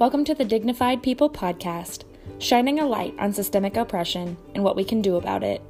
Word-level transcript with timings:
Welcome 0.00 0.24
to 0.24 0.34
the 0.34 0.46
Dignified 0.46 1.02
People 1.02 1.28
Podcast, 1.28 2.04
shining 2.38 2.80
a 2.80 2.86
light 2.86 3.14
on 3.18 3.34
systemic 3.34 3.76
oppression 3.76 4.38
and 4.54 4.64
what 4.64 4.74
we 4.74 4.82
can 4.82 5.02
do 5.02 5.16
about 5.16 5.42
it. 5.42 5.60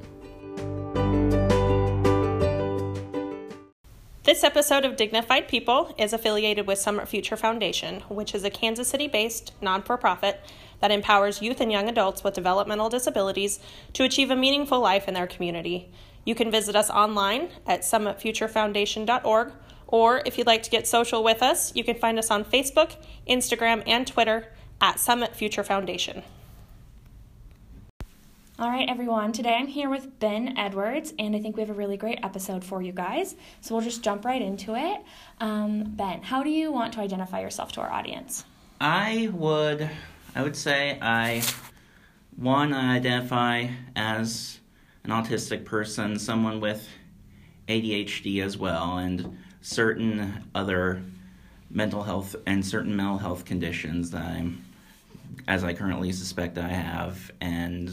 This 4.23 4.45
episode 4.45 4.85
of 4.85 4.95
Dignified 4.95 5.49
People 5.49 5.93
is 5.99 6.13
affiliated 6.13 6.69
with 6.69 6.79
Summit 6.79 7.09
Future 7.09 7.37
Foundation, 7.37 8.03
which 8.03 8.33
is 8.33 8.45
a 8.45 8.51
Kansas 8.51 8.87
City 8.87 9.09
based 9.09 9.53
non 9.61 9.83
for 9.83 9.97
profit 9.97 10.41
that 10.79 10.93
empowers 10.93 11.43
youth 11.43 11.61
and 11.61 11.73
young 11.73 11.89
adults 11.89 12.23
with 12.23 12.35
developmental 12.35 12.89
disabilities 12.89 13.59
to 13.95 14.05
achieve 14.05 14.31
a 14.31 14.37
meaningful 14.37 14.79
life 14.79 15.09
in 15.09 15.15
their 15.15 15.27
community. 15.27 15.91
You 16.25 16.37
can 16.37 16.53
visit 16.53 16.77
us 16.77 16.89
online 16.89 17.49
at 17.67 17.81
summitfuturefoundation.org 17.81 19.53
or 19.91 20.23
if 20.25 20.39
you'd 20.39 20.47
like 20.47 20.63
to 20.63 20.71
get 20.71 20.87
social 20.87 21.23
with 21.23 21.43
us, 21.43 21.75
you 21.75 21.85
can 21.85 21.97
find 21.97 22.19
us 22.19 22.31
on 22.31 22.45
Facebook, 22.45 22.97
Instagram, 23.29 23.83
and 23.87 24.07
Twitter 24.07 24.53
at 24.81 24.99
Summit 24.99 25.37
Future 25.37 25.65
Foundation. 25.65 26.23
All 28.59 28.69
right, 28.69 28.89
everyone. 28.91 29.33
Today 29.33 29.55
I'm 29.55 29.69
here 29.69 29.89
with 29.89 30.19
Ben 30.21 30.59
Edwards, 30.59 31.15
and 31.19 31.35
I 31.35 31.41
think 31.41 31.57
we 31.57 31.63
have 31.63 31.71
a 31.71 31.75
really 31.75 31.97
great 31.97 32.21
episode 32.23 32.63
for 32.63 32.83
you 32.83 32.93
guys. 32.93 33.35
So 33.63 33.75
we'll 33.75 33.83
just 33.83 34.03
jump 34.03 34.27
right 34.27 34.43
into 34.43 34.75
it. 34.77 35.01
Um, 35.41 35.85
ben, 35.85 36.21
how 36.23 36.43
do 36.43 36.51
you 36.51 36.71
want 36.71 36.93
to 36.93 37.01
identify 37.01 37.41
yourself 37.41 37.73
to 37.73 37.81
our 37.81 37.91
audience? 37.91 38.45
I 38.79 39.31
would, 39.33 39.89
I 40.35 40.43
would 40.43 40.57
say 40.57 40.99
I, 41.01 41.43
one, 42.37 42.75
I 42.75 42.97
identify 42.97 43.69
as 43.97 44.61
an 45.05 45.11
autistic 45.11 45.65
person, 45.65 46.19
someone 46.19 46.61
with 46.61 46.87
ADHD 47.67 48.45
as 48.45 48.59
well, 48.59 48.99
and 48.99 49.39
certain 49.61 50.45
other 50.55 51.03
mental 51.71 52.03
health 52.03 52.35
and 52.47 52.65
certain 52.65 52.97
mental 52.97 53.19
health 53.19 53.45
conditions 53.45 54.11
that 54.11 54.25
I'm, 54.25 54.65
as 55.47 55.63
I 55.63 55.73
currently 55.73 56.13
suspect 56.13 56.59
I 56.59 56.69
have. 56.69 57.31
And 57.41 57.93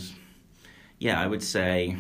yeah, 1.00 1.22
I 1.22 1.27
would 1.27 1.44
say 1.44 1.97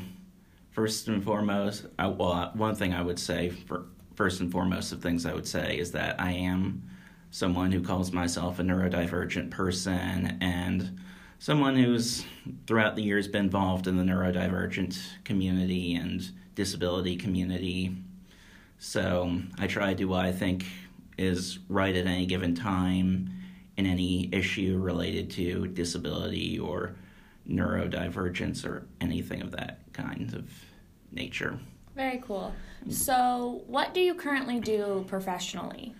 first 0.71 1.07
and 1.07 1.23
foremost, 1.23 1.85
I, 1.99 2.07
well, 2.07 2.51
one 2.55 2.75
thing 2.75 2.93
I 2.93 3.01
would 3.01 3.19
say 3.19 3.49
for 3.49 3.85
first 4.15 4.41
and 4.41 4.51
foremost 4.51 4.91
of 4.91 5.01
things 5.01 5.25
I 5.25 5.33
would 5.33 5.47
say 5.47 5.77
is 5.77 5.91
that 5.91 6.19
I 6.19 6.31
am 6.31 6.89
someone 7.29 7.71
who 7.71 7.81
calls 7.81 8.11
myself 8.11 8.57
a 8.57 8.63
neurodivergent 8.63 9.51
person 9.51 10.37
and 10.41 10.99
someone 11.39 11.75
who's 11.75 12.25
throughout 12.65 12.95
the 12.95 13.03
years 13.03 13.27
been 13.27 13.45
involved 13.45 13.85
in 13.85 13.97
the 13.97 14.03
neurodivergent 14.03 14.99
community 15.23 15.93
and 15.93 16.31
disability 16.55 17.15
community 17.15 17.95
so 18.79 19.39
I 19.57 19.67
try 19.67 19.89
to 19.89 19.95
do 19.95 20.07
what 20.07 20.25
I 20.25 20.31
think 20.31 20.65
is 21.17 21.59
right 21.67 21.95
at 21.95 22.05
any 22.05 22.25
given 22.25 22.55
time 22.55 23.31
in 23.77 23.85
any 23.85 24.29
issue 24.31 24.77
related 24.77 25.29
to 25.31 25.67
disability 25.67 26.59
or 26.59 26.95
neurodivergence 27.49 28.65
or 28.65 28.87
anything 29.01 29.41
of 29.41 29.51
that 29.51 29.79
kind 29.93 30.33
of 30.33 30.49
nature. 31.11 31.59
Very 31.95 32.21
cool. 32.25 32.53
So, 32.89 33.63
what 33.65 33.93
do 33.93 33.99
you 33.99 34.13
currently 34.13 34.59
do 34.59 35.03
professionally? 35.07 35.95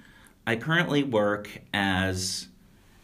I 0.45 0.55
currently 0.55 1.03
work 1.03 1.61
as 1.73 2.47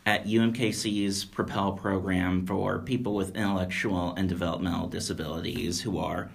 at 0.05 0.25
UMKC's 0.25 1.25
Propel 1.25 1.73
program 1.73 2.45
for 2.45 2.79
people 2.79 3.15
with 3.15 3.35
intellectual 3.35 4.13
and 4.15 4.29
developmental 4.29 4.87
disabilities 4.87 5.81
who 5.81 5.97
are 5.97 6.29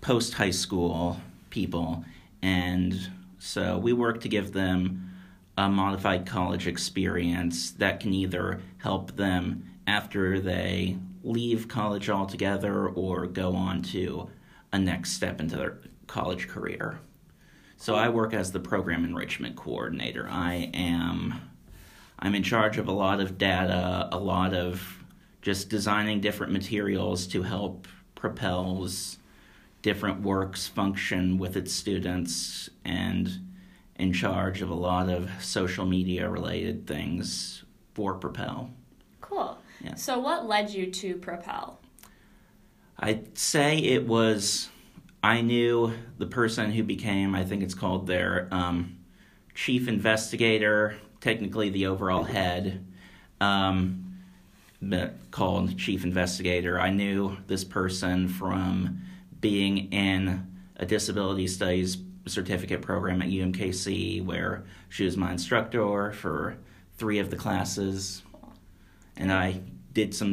post 0.00 0.34
high 0.34 0.50
school 0.50 1.20
people 1.50 2.04
and 2.42 3.10
so 3.38 3.78
we 3.78 3.92
work 3.92 4.20
to 4.20 4.28
give 4.28 4.52
them 4.52 5.10
a 5.56 5.68
modified 5.68 6.26
college 6.26 6.66
experience 6.66 7.72
that 7.72 8.00
can 8.00 8.12
either 8.12 8.60
help 8.78 9.16
them 9.16 9.64
after 9.86 10.40
they 10.40 10.96
leave 11.22 11.68
college 11.68 12.08
altogether 12.08 12.88
or 12.88 13.26
go 13.26 13.54
on 13.54 13.82
to 13.82 14.28
a 14.72 14.78
next 14.78 15.12
step 15.12 15.40
into 15.40 15.56
their 15.56 15.78
college 16.06 16.48
career. 16.48 16.98
So 17.76 17.94
I 17.94 18.08
work 18.08 18.32
as 18.32 18.52
the 18.52 18.60
program 18.60 19.04
enrichment 19.04 19.56
coordinator. 19.56 20.28
I 20.30 20.70
am 20.72 21.50
I'm 22.18 22.36
in 22.36 22.44
charge 22.44 22.78
of 22.78 22.86
a 22.86 22.92
lot 22.92 23.20
of 23.20 23.36
data, 23.36 24.08
a 24.12 24.18
lot 24.18 24.54
of 24.54 25.04
just 25.42 25.68
designing 25.68 26.20
different 26.20 26.52
materials 26.52 27.26
to 27.28 27.42
help 27.42 27.88
propels 28.14 29.18
different 29.82 30.22
works 30.22 30.68
function 30.68 31.38
with 31.38 31.56
its 31.56 31.72
students 31.72 32.70
and 32.84 33.40
in 33.96 34.12
charge 34.12 34.62
of 34.62 34.70
a 34.70 34.74
lot 34.74 35.08
of 35.08 35.30
social 35.40 35.84
media 35.84 36.28
related 36.28 36.86
things 36.86 37.64
for 37.94 38.14
Propel. 38.14 38.70
Cool. 39.20 39.58
Yeah. 39.80 39.94
So, 39.96 40.18
what 40.18 40.46
led 40.46 40.70
you 40.70 40.90
to 40.90 41.16
Propel? 41.16 41.80
I'd 42.98 43.36
say 43.36 43.78
it 43.78 44.06
was, 44.06 44.68
I 45.22 45.40
knew 45.40 45.92
the 46.18 46.26
person 46.26 46.70
who 46.70 46.84
became, 46.84 47.34
I 47.34 47.44
think 47.44 47.62
it's 47.62 47.74
called 47.74 48.06
their 48.06 48.48
um, 48.52 48.98
chief 49.54 49.88
investigator, 49.88 50.96
technically 51.20 51.68
the 51.70 51.86
overall 51.86 52.22
head, 52.22 52.86
um, 53.40 54.14
called 55.30 55.76
chief 55.78 56.04
investigator. 56.04 56.78
I 56.78 56.90
knew 56.90 57.36
this 57.46 57.64
person 57.64 58.28
from 58.28 59.02
being 59.42 59.92
in 59.92 60.46
a 60.76 60.86
disability 60.86 61.46
studies 61.46 61.98
certificate 62.26 62.80
program 62.80 63.20
at 63.20 63.28
UMKC 63.28 64.24
where 64.24 64.64
she 64.88 65.04
was 65.04 65.16
my 65.16 65.32
instructor 65.32 66.12
for 66.12 66.56
three 66.96 67.18
of 67.18 67.28
the 67.30 67.36
classes. 67.36 68.22
And 69.16 69.30
I 69.30 69.60
did 69.92 70.14
some 70.14 70.32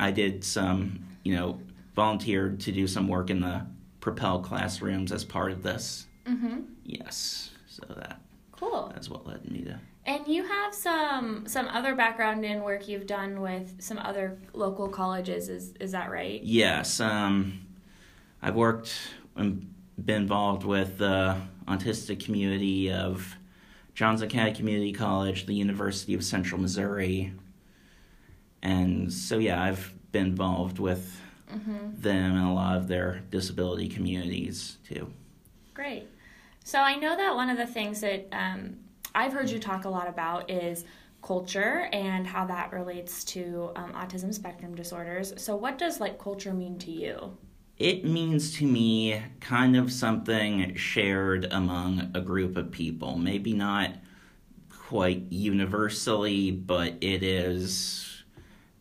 I 0.00 0.10
did 0.10 0.42
some 0.42 1.04
you 1.24 1.34
know 1.36 1.60
volunteered 1.94 2.60
to 2.60 2.72
do 2.72 2.86
some 2.86 3.08
work 3.08 3.28
in 3.28 3.40
the 3.40 3.66
propel 4.00 4.40
classrooms 4.40 5.12
as 5.12 5.24
part 5.24 5.52
of 5.52 5.62
this. 5.62 6.06
Mm-hmm. 6.26 6.60
yes 6.86 7.50
so 7.68 7.82
that 7.96 8.18
cool. 8.52 8.90
that's 8.94 9.10
what 9.10 9.26
led 9.26 9.50
me 9.50 9.60
to 9.60 9.78
and 10.06 10.26
you 10.26 10.42
have 10.42 10.74
some 10.74 11.46
some 11.46 11.68
other 11.68 11.94
background 11.94 12.46
in 12.46 12.62
work 12.62 12.88
you've 12.88 13.06
done 13.06 13.42
with 13.42 13.82
some 13.82 13.98
other 13.98 14.38
local 14.54 14.88
colleges 14.88 15.50
is 15.50 15.74
is 15.80 15.92
that 15.92 16.10
right? 16.10 16.42
Yes 16.42 16.98
um 17.00 17.60
I've 18.44 18.56
worked 18.56 18.94
and 19.36 19.72
been 20.04 20.20
involved 20.20 20.64
with 20.64 20.98
the 20.98 21.40
autistic 21.66 22.22
community 22.22 22.92
of 22.92 23.36
Johnson 23.94 24.28
County 24.28 24.52
Community 24.52 24.92
College, 24.92 25.46
the 25.46 25.54
University 25.54 26.12
of 26.12 26.22
Central 26.22 26.60
Missouri, 26.60 27.32
and 28.60 29.10
so 29.10 29.38
yeah, 29.38 29.62
I've 29.62 29.94
been 30.12 30.26
involved 30.26 30.78
with 30.78 31.18
mm-hmm. 31.50 31.98
them 31.98 32.36
and 32.36 32.46
a 32.46 32.52
lot 32.52 32.76
of 32.76 32.86
their 32.86 33.22
disability 33.30 33.88
communities 33.88 34.76
too. 34.86 35.10
Great. 35.72 36.06
So 36.64 36.80
I 36.80 36.96
know 36.96 37.16
that 37.16 37.34
one 37.34 37.48
of 37.48 37.56
the 37.56 37.66
things 37.66 38.02
that 38.02 38.28
um, 38.30 38.76
I've 39.14 39.32
heard 39.32 39.48
you 39.48 39.58
talk 39.58 39.86
a 39.86 39.88
lot 39.88 40.06
about 40.06 40.50
is 40.50 40.84
culture 41.22 41.88
and 41.94 42.26
how 42.26 42.44
that 42.44 42.74
relates 42.74 43.24
to 43.24 43.72
um, 43.74 43.94
autism 43.94 44.34
spectrum 44.34 44.74
disorders. 44.74 45.32
So 45.38 45.56
what 45.56 45.78
does 45.78 45.98
like 45.98 46.18
culture 46.18 46.52
mean 46.52 46.78
to 46.80 46.90
you? 46.90 47.38
It 47.78 48.04
means 48.04 48.56
to 48.58 48.64
me 48.64 49.20
kind 49.40 49.76
of 49.76 49.92
something 49.92 50.74
shared 50.76 51.46
among 51.50 52.10
a 52.14 52.20
group 52.20 52.56
of 52.56 52.70
people. 52.70 53.18
Maybe 53.18 53.52
not 53.52 53.90
quite 54.70 55.24
universally, 55.30 56.52
but 56.52 56.94
it 57.00 57.22
is 57.22 58.22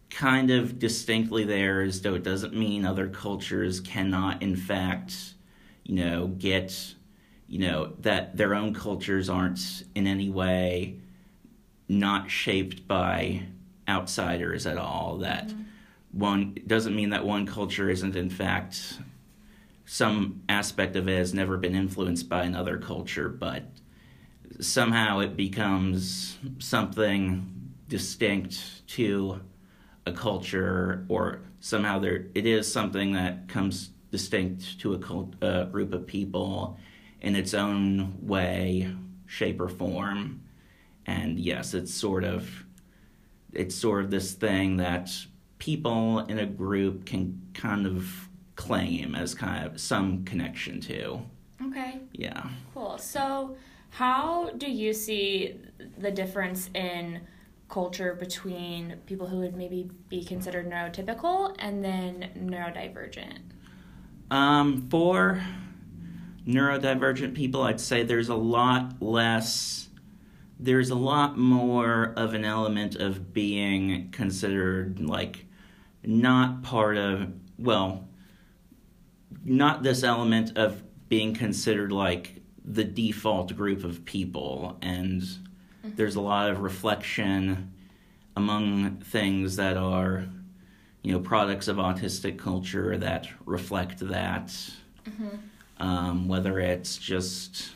kind 0.10 0.52
of 0.52 0.78
distinctly 0.78 1.44
theirs, 1.44 2.02
though 2.02 2.14
it 2.14 2.24
doesn't 2.24 2.54
mean 2.54 2.86
other 2.86 3.08
cultures 3.08 3.80
cannot, 3.80 4.44
in 4.44 4.56
fact, 4.56 5.34
you 5.84 5.96
know, 5.96 6.28
get, 6.28 6.94
you 7.48 7.60
know, 7.60 7.94
that 8.00 8.38
their 8.38 8.54
own 8.54 8.76
cultures 8.76 9.28
aren't 9.28 9.84
in 9.96 10.06
any 10.06 10.30
way 10.30 11.00
not 11.90 12.30
shaped 12.30 12.88
by 12.88 13.42
outsiders 13.88 14.68
at 14.68 14.78
all. 14.78 15.18
That. 15.18 15.48
Mm-hmm 15.48 15.63
one 16.14 16.56
doesn't 16.66 16.96
mean 16.96 17.10
that 17.10 17.26
one 17.26 17.46
culture 17.46 17.90
isn't 17.90 18.16
in 18.16 18.30
fact 18.30 19.00
some 19.86 20.42
aspect 20.48 20.96
of 20.96 21.08
it 21.08 21.18
has 21.18 21.34
never 21.34 21.58
been 21.58 21.76
influenced 21.76 22.30
by 22.30 22.44
another 22.44 22.78
culture, 22.78 23.30
but 23.30 23.64
somehow 24.60 25.20
it 25.20 25.36
becomes 25.36 26.38
something 26.60 27.72
distinct 27.90 28.88
to 28.88 29.42
a 30.06 30.12
culture, 30.12 31.06
or 31.10 31.42
somehow 31.60 32.00
there 32.00 32.28
it 32.34 32.46
is 32.46 32.72
something 32.72 33.14
that 33.14 33.48
comes 33.48 33.90
distinct 34.12 34.80
to 34.80 34.94
a, 34.94 35.00
cult, 35.00 35.36
a 35.42 35.66
group 35.66 35.94
of 35.94 36.06
people 36.06 36.78
in 37.22 37.36
its 37.36 37.54
own 37.54 38.18
way, 38.22 38.94
shape, 39.26 39.60
or 39.60 39.70
form. 39.70 40.42
And 41.06 41.40
yes, 41.40 41.74
it's 41.74 41.94
sort 41.94 42.24
of 42.24 42.66
it's 43.52 43.76
sort 43.76 44.04
of 44.04 44.12
this 44.12 44.34
thing 44.34 44.78
that 44.78 45.10
people 45.64 46.20
in 46.26 46.40
a 46.40 46.46
group 46.46 47.06
can 47.06 47.42
kind 47.54 47.88
of 47.88 48.28
claim 48.58 49.16
as 49.16 49.34
kind 49.34 49.66
of 49.66 49.80
some 49.80 50.26
connection 50.26 50.82
to. 50.82 51.22
Okay. 51.68 52.02
Yeah. 52.12 52.50
Cool. 52.74 52.98
So, 52.98 53.56
how 53.92 54.50
do 54.58 54.70
you 54.70 54.92
see 54.92 55.56
the 55.98 56.12
difference 56.12 56.70
in 56.74 57.22
culture 57.70 58.14
between 58.14 58.98
people 59.06 59.26
who 59.26 59.38
would 59.38 59.56
maybe 59.56 59.90
be 60.10 60.26
considered 60.26 60.70
neurotypical 60.70 61.56
and 61.60 61.82
then 61.82 62.30
neurodivergent? 62.38 63.40
Um, 64.32 64.90
for 64.90 65.42
neurodivergent 66.46 67.36
people, 67.36 67.62
I'd 67.62 67.80
say 67.80 68.04
there's 68.04 68.28
a 68.28 68.36
lot 68.36 69.02
less, 69.02 69.88
there's 70.60 70.90
a 70.90 70.96
lot 70.96 71.38
more 71.38 72.14
of 72.18 72.34
an 72.34 72.44
element 72.44 72.98
of 72.98 73.34
being 73.34 74.10
considered 74.12 75.00
like 75.00 75.46
not 76.06 76.64
part 76.64 76.98
of, 76.98 77.32
well, 77.58 78.08
not 79.44 79.84
this 79.84 80.04
element 80.04 80.58
of 80.58 80.84
being 81.10 81.34
considered 81.34 81.92
like 81.92 82.42
the 82.66 82.84
default 82.84 83.56
group 83.56 83.84
of 83.84 84.06
people. 84.06 84.78
And 84.82 85.22
mm-hmm. 85.22 85.92
there's 85.96 86.16
a 86.16 86.22
lot 86.22 86.50
of 86.50 86.60
reflection 86.60 87.74
among 88.36 88.98
things 88.98 89.58
that 89.58 89.78
are, 89.78 90.26
you 91.02 91.12
know, 91.12 91.20
products 91.20 91.68
of 91.68 91.78
autistic 91.78 92.38
culture 92.38 92.98
that 92.98 93.28
reflect 93.46 94.00
that. 94.00 94.48
Mm-hmm. 95.06 95.28
Um, 95.78 96.28
whether 96.28 96.60
it's 96.60 96.98
just, 96.98 97.72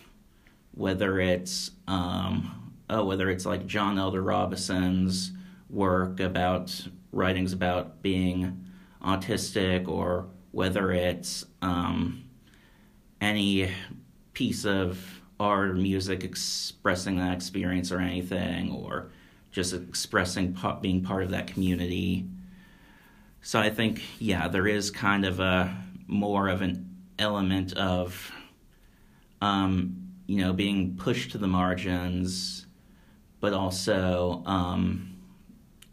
whether 0.71 1.19
it's, 1.19 1.71
um, 1.87 2.73
oh, 2.89 3.03
whether 3.03 3.29
it's 3.29 3.45
like 3.45 3.67
John 3.67 3.99
Elder 3.99 4.21
Robison's 4.21 5.31
work 5.69 6.19
about 6.19 6.87
writings 7.17 7.51
about 7.51 8.01
being 8.03 8.65
autistic 9.03 9.87
or 9.87 10.27
whether 10.51 10.91
it's 10.91 11.45
um, 11.61 12.23
any 13.19 13.71
piece 14.33 14.65
of 14.65 15.21
art 15.39 15.69
or 15.69 15.73
music 15.73 16.23
expressing 16.23 17.17
that 17.17 17.33
experience 17.33 17.91
or 17.91 17.99
anything, 17.99 18.71
or 18.71 19.11
just 19.51 19.73
expressing 19.73 20.55
being 20.81 21.03
part 21.03 21.23
of 21.23 21.31
that 21.31 21.47
community. 21.47 22.27
So 23.41 23.59
I 23.59 23.69
think, 23.69 24.03
yeah, 24.19 24.47
there 24.47 24.67
is 24.67 24.91
kind 24.91 25.25
of 25.25 25.39
a 25.39 25.75
more 26.05 26.49
of 26.49 26.61
an 26.61 26.97
element 27.17 27.73
of, 27.73 28.31
um, 29.41 30.11
you 30.27 30.41
know, 30.43 30.53
being 30.53 30.97
pushed 30.97 31.31
to 31.31 31.37
the 31.37 31.47
margins, 31.47 32.65
but 33.39 33.53
also 33.53 34.43
um, 34.45 35.17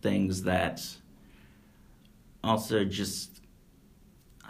things 0.03 0.43
that 0.43 0.87
also 2.44 2.85
just 2.85 3.41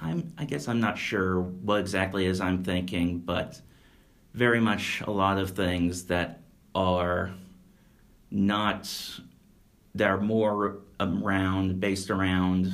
I'm, 0.00 0.32
I 0.36 0.44
guess 0.44 0.68
I'm 0.68 0.80
not 0.80 0.98
sure 0.98 1.40
what 1.40 1.80
exactly 1.80 2.26
is 2.26 2.40
I'm 2.40 2.64
thinking, 2.64 3.20
but 3.20 3.60
very 4.34 4.60
much 4.60 5.02
a 5.06 5.10
lot 5.10 5.38
of 5.38 5.50
things 5.50 6.04
that 6.06 6.42
are 6.74 7.32
not 8.30 8.90
that 9.94 10.08
are 10.08 10.20
more 10.20 10.78
around 10.98 11.78
based 11.80 12.10
around 12.10 12.72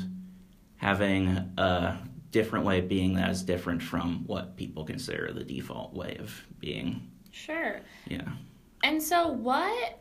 having 0.77 1.29
a 1.59 1.99
different 2.31 2.65
way 2.65 2.79
of 2.79 2.89
being 2.89 3.15
that 3.15 3.29
is 3.31 3.43
different 3.43 3.83
from 3.83 4.25
what 4.27 4.57
people 4.57 4.85
consider 4.85 5.33
the 5.33 5.45
default 5.45 5.93
way 5.93 6.17
of 6.19 6.43
being. 6.59 7.11
Sure. 7.31 7.81
Yeah. 8.09 8.29
And 8.83 9.03
so 9.03 9.29
what 9.29 10.01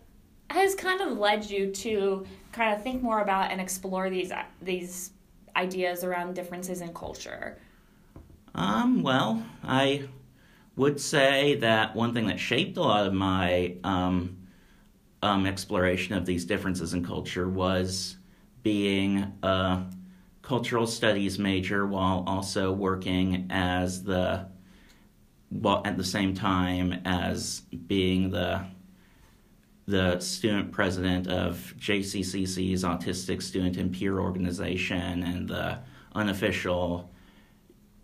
has 0.50 0.76
kind 0.76 1.02
of 1.02 1.18
led 1.18 1.50
you 1.50 1.72
to 1.72 2.26
kind 2.52 2.76
of 2.76 2.84
think 2.84 3.02
more 3.02 3.22
about 3.22 3.52
and 3.52 3.62
explore 3.62 4.10
these 4.10 4.32
these 4.62 5.12
ideas 5.56 6.04
around 6.04 6.34
differences 6.34 6.82
in 6.82 6.94
culture? 6.94 7.58
Um, 8.56 9.04
well, 9.04 9.44
I 9.64 10.08
would 10.76 11.00
say 11.00 11.56
that 11.56 11.96
one 11.96 12.14
thing 12.14 12.28
that 12.28 12.40
shaped 12.40 12.78
a 12.78 12.82
lot 12.82 13.06
of 13.06 13.14
my 13.14 13.76
um, 13.84 14.38
um, 15.22 15.46
exploration 15.46 16.16
of 16.16 16.26
these 16.26 16.46
differences 16.46 16.94
in 16.94 17.06
culture 17.06 17.48
was 17.48 18.18
being 18.64 19.34
a 19.44 19.84
cultural 20.42 20.88
studies 20.88 21.38
major 21.38 21.86
while 21.86 22.24
also 22.26 22.72
working 22.72 23.48
as 23.50 24.04
the 24.04 24.48
well 25.52 25.82
at 25.86 25.98
the 25.98 26.04
same 26.04 26.34
time 26.34 26.94
as 27.06 27.62
being 27.88 28.30
the 28.30 28.66
the 29.90 30.20
student 30.20 30.72
president 30.72 31.28
of 31.28 31.74
JCCC's 31.80 32.84
Autistic 32.84 33.42
Student 33.42 33.76
and 33.78 33.92
Peer 33.92 34.20
Organization 34.20 35.24
and 35.24 35.48
the 35.48 35.80
unofficial 36.14 37.10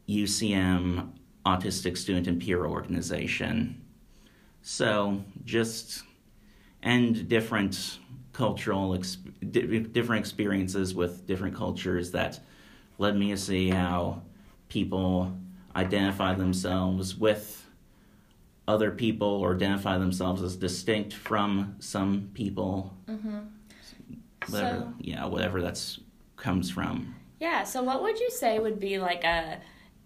UCM 0.09 1.11
Autistic 1.45 1.95
Student 1.95 2.27
and 2.27 2.41
Peer 2.41 2.65
Organization. 2.65 3.85
So, 4.63 5.23
just 5.43 6.03
and 6.81 7.29
different 7.29 7.99
cultural, 8.33 8.97
different 9.51 10.19
experiences 10.19 10.95
with 10.95 11.27
different 11.27 11.55
cultures 11.55 12.09
that 12.11 12.39
led 12.97 13.15
me 13.15 13.29
to 13.29 13.37
see 13.37 13.69
how 13.69 14.23
people 14.69 15.37
identify 15.75 16.33
themselves 16.33 17.15
with 17.15 17.64
other 18.67 18.91
people 18.91 19.27
or 19.27 19.53
identify 19.55 19.97
themselves 19.97 20.41
as 20.41 20.55
distinct 20.55 21.13
from 21.13 21.75
some 21.79 22.29
people. 22.33 22.97
Mm-hmm. 23.07 23.39
Whatever, 24.49 24.79
so, 24.79 24.93
yeah, 24.99 25.25
whatever 25.25 25.61
that's 25.61 25.99
comes 26.35 26.69
from. 26.69 27.15
Yeah. 27.39 27.63
So, 27.63 27.83
what 27.83 28.01
would 28.01 28.19
you 28.19 28.29
say 28.29 28.59
would 28.59 28.79
be 28.79 28.99
like 28.99 29.23
a 29.23 29.59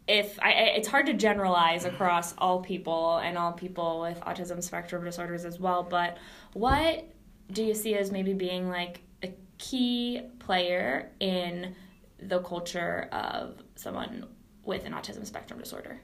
if 0.10 0.40
I, 0.42 0.52
it's 0.52 0.88
hard 0.88 1.06
to 1.06 1.14
generalize 1.14 1.86
across 1.86 2.34
all 2.40 2.62
people 2.62 3.18
and 3.18 3.38
all 3.38 3.52
people 3.54 4.02
with 4.02 4.20
autism 4.22 4.62
spectrum 4.64 5.06
disorders 5.06 5.46
as 5.46 5.60
well, 5.60 5.84
but 5.84 6.18
what 6.54 7.08
do 7.52 7.64
you 7.64 7.76
see 7.76 7.94
as 7.96 8.12
maybe 8.12 8.34
being 8.34 8.70
like 8.70 9.02
a 9.22 9.32
key 9.60 10.22
player 10.40 11.12
in 11.20 11.76
the 12.18 12.40
culture 12.40 13.08
of 13.12 13.62
someone 13.76 14.26
with 14.64 14.86
an 14.86 14.94
autism 14.94 15.28
spectrum 15.28 15.60
disorder? 15.60 16.00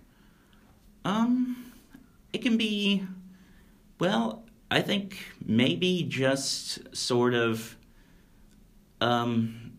Um, 1.03 1.73
it 2.35 2.41
can 2.41 2.57
be, 2.57 3.01
well, 3.97 4.43
I 4.69 4.81
think 4.81 5.17
maybe 5.45 6.03
just 6.03 6.93
sort 6.93 7.33
of, 7.33 7.77
um, 8.99 9.71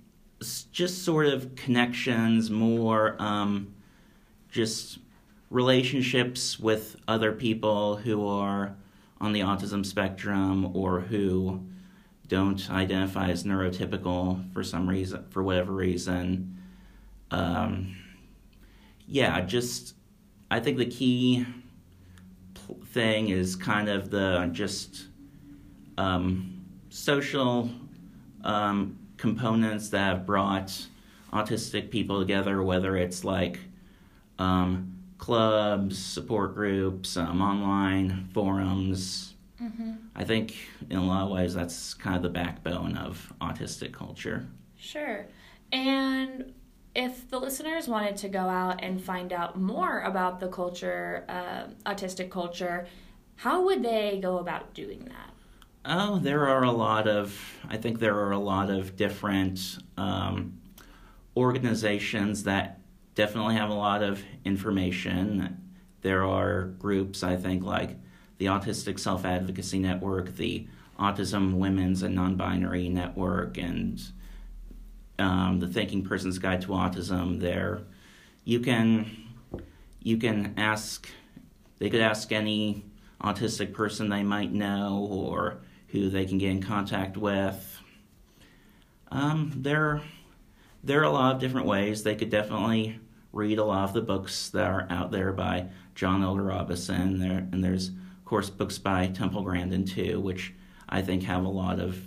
just 0.73 1.05
sort 1.05 1.27
of 1.27 1.55
connections, 1.55 2.51
more 2.51 3.15
um, 3.19 3.75
just 4.51 5.01
relationships 5.51 6.59
with 6.59 6.97
other 7.07 7.31
people 7.31 7.97
who 7.97 8.27
are 8.27 8.75
on 9.21 9.35
the 9.35 9.41
autism 9.41 9.85
spectrum 9.85 10.75
or 10.75 11.01
who 11.01 11.61
don't 12.27 12.71
identify 12.71 13.29
as 13.29 13.45
neurotypical 13.45 14.51
for 14.55 14.65
some 14.65 14.89
reason, 14.89 15.27
for 15.29 15.43
whatever 15.43 15.73
reason. 15.73 16.57
Um, 17.31 17.97
yeah, 19.07 19.43
just 19.43 19.95
I 20.51 20.61
think 20.61 20.79
the 20.79 20.87
key 20.87 21.45
thing 22.97 23.29
is 23.29 23.55
kind 23.57 23.91
of 23.91 24.09
the 24.09 24.49
just 24.53 25.09
um, 25.99 26.65
social 26.89 27.69
um, 28.43 28.99
components 29.19 29.91
that 29.91 30.17
have 30.17 30.25
brought 30.25 30.87
autistic 31.31 31.91
people 31.91 32.19
together, 32.19 32.63
whether 32.63 32.97
it's 32.97 33.23
like 33.23 33.59
um, 34.39 34.97
clubs, 35.19 35.99
support 35.99 36.55
groups, 36.55 37.19
um, 37.19 37.43
online 37.43 38.31
forums. 38.33 39.35
Mm-hmm. 39.63 39.93
I 40.15 40.25
think 40.25 40.57
in 40.89 40.97
a 40.97 41.05
lot 41.05 41.25
of 41.25 41.31
ways 41.31 41.53
that's 41.53 41.93
kind 41.93 42.17
of 42.17 42.23
the 42.23 42.31
backbone 42.31 42.97
of 42.97 43.31
autistic 43.43 43.93
culture. 43.93 44.47
Sure. 44.79 45.27
And 45.71 46.55
if 46.97 47.29
the 47.29 47.39
listeners 47.39 47.87
wanted 47.87 48.17
to 48.17 48.29
go 48.29 48.49
out 48.49 48.83
and 48.83 49.01
find 49.01 49.31
out 49.31 49.61
more 49.61 50.01
about 50.01 50.41
the 50.41 50.49
culture, 50.49 51.25
uh, 51.29 51.65
autistic 51.85 52.31
culture, 52.31 52.87
how 53.37 53.67
would 53.67 53.83
they 53.83 54.19
go 54.23 54.39
about 54.39 54.73
doing 54.73 55.05
that? 55.05 55.31
Oh, 55.85 56.19
there 56.19 56.49
are 56.49 56.65
a 56.65 56.73
lot 56.73 57.07
of, 57.07 57.39
I 57.69 57.77
think 57.77 58.01
there 58.01 58.19
are 58.19 58.33
a 58.33 58.39
lot 58.39 58.71
of 58.71 58.97
different 58.97 59.79
um, 59.99 60.59
organizations 61.37 62.45
that 62.45 62.81
definitely 63.15 63.57
have 63.57 63.69
a 63.69 63.75
lot 63.75 64.03
of 64.03 64.25
information. 64.47 65.71
There 66.01 66.25
are 66.25 66.65
groups, 66.79 67.23
I 67.23 67.37
think, 67.37 67.63
like 67.63 67.99
the 68.39 68.47
Autistic 68.47 68.99
Self 68.99 69.27
Advocacy 69.27 69.79
Network, 69.79 70.37
the 70.37 70.67
Autism 70.99 71.59
Women's 71.59 72.03
and 72.03 72.15
Non 72.15 72.37
Binary 72.37 72.89
Network, 72.89 73.59
and 73.59 74.01
um, 75.19 75.61
the 75.61 75.69
Thinking 75.69 76.05
Person's 76.05 76.39
Guide 76.39 76.63
to 76.63 76.69
Autism 76.69 77.41
there. 77.41 77.83
You 78.45 78.61
can 78.61 79.11
you 80.01 80.17
can 80.17 80.55
ask 80.57 81.09
they 81.79 81.91
could 81.91 82.01
ask 82.01 82.33
any 82.33 82.85
autistic 83.21 83.73
person 83.73 84.09
they 84.09 84.23
might 84.23 84.53
know 84.53 85.09
or 85.11 85.59
who 85.89 86.09
they 86.09 86.25
can 86.25 86.39
get 86.39 86.51
in 86.51 86.63
contact 86.63 87.17
with. 87.17 87.81
Um, 89.11 89.53
there 89.57 90.03
there 90.85 91.01
are 91.01 91.05
a 91.05 91.11
lot 91.11 91.35
of 91.35 91.41
different 91.41 91.67
ways 91.67 92.03
they 92.03 92.15
could 92.15 92.31
definitely 92.31 93.01
read 93.33 93.59
a 93.59 93.65
lot 93.65 93.85
of 93.85 93.95
the 93.95 94.01
books 94.01 94.49
that 94.51 94.71
are 94.71 94.87
out 94.91 95.11
there 95.11 95.33
by 95.33 95.67
John 95.95 96.23
Elder 96.23 96.43
Robison. 96.43 97.19
There 97.19 97.47
and 97.53 97.65
there's 97.65 97.89
of 97.89 98.25
course 98.25 98.51
books 98.51 98.79
by 98.79 99.09
Temple 99.09 99.43
Grandin 99.43 99.85
too, 99.85 100.21
which 100.21 100.55
I 100.89 101.03
think 101.03 101.25
have 101.25 101.45
a 101.45 101.49
lot 101.49 101.81
of 101.81 102.01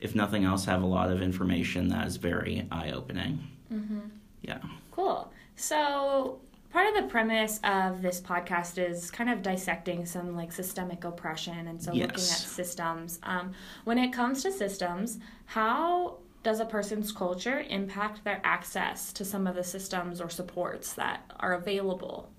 if 0.00 0.14
nothing 0.14 0.44
else, 0.44 0.64
have 0.66 0.82
a 0.82 0.86
lot 0.86 1.10
of 1.10 1.22
information 1.22 1.88
that 1.88 2.06
is 2.06 2.16
very 2.16 2.66
eye 2.70 2.92
opening. 2.92 3.38
Mm-hmm. 3.72 4.00
Yeah. 4.42 4.58
Cool. 4.92 5.30
So, 5.56 6.40
part 6.72 6.86
of 6.88 7.02
the 7.02 7.08
premise 7.10 7.58
of 7.64 8.02
this 8.02 8.20
podcast 8.20 8.78
is 8.78 9.10
kind 9.10 9.28
of 9.30 9.42
dissecting 9.42 10.06
some 10.06 10.36
like 10.36 10.52
systemic 10.52 11.04
oppression 11.04 11.66
and 11.66 11.82
so 11.82 11.92
Yes. 11.92 12.06
looking 12.08 12.22
at 12.24 12.38
systems. 12.38 13.18
Um, 13.22 13.52
when 13.84 13.98
it 13.98 14.12
comes 14.12 14.42
to 14.44 14.52
systems, 14.52 15.18
how 15.46 16.18
does 16.44 16.60
a 16.60 16.64
person's 16.64 17.10
culture 17.10 17.64
impact 17.68 18.22
their 18.24 18.40
access 18.44 19.12
to 19.14 19.24
some 19.24 19.46
of 19.46 19.54
the 19.56 19.64
systems 19.64 20.20
or 20.20 20.30
supports 20.30 20.92
that 20.94 21.22
are 21.40 21.54
available? 21.54 22.30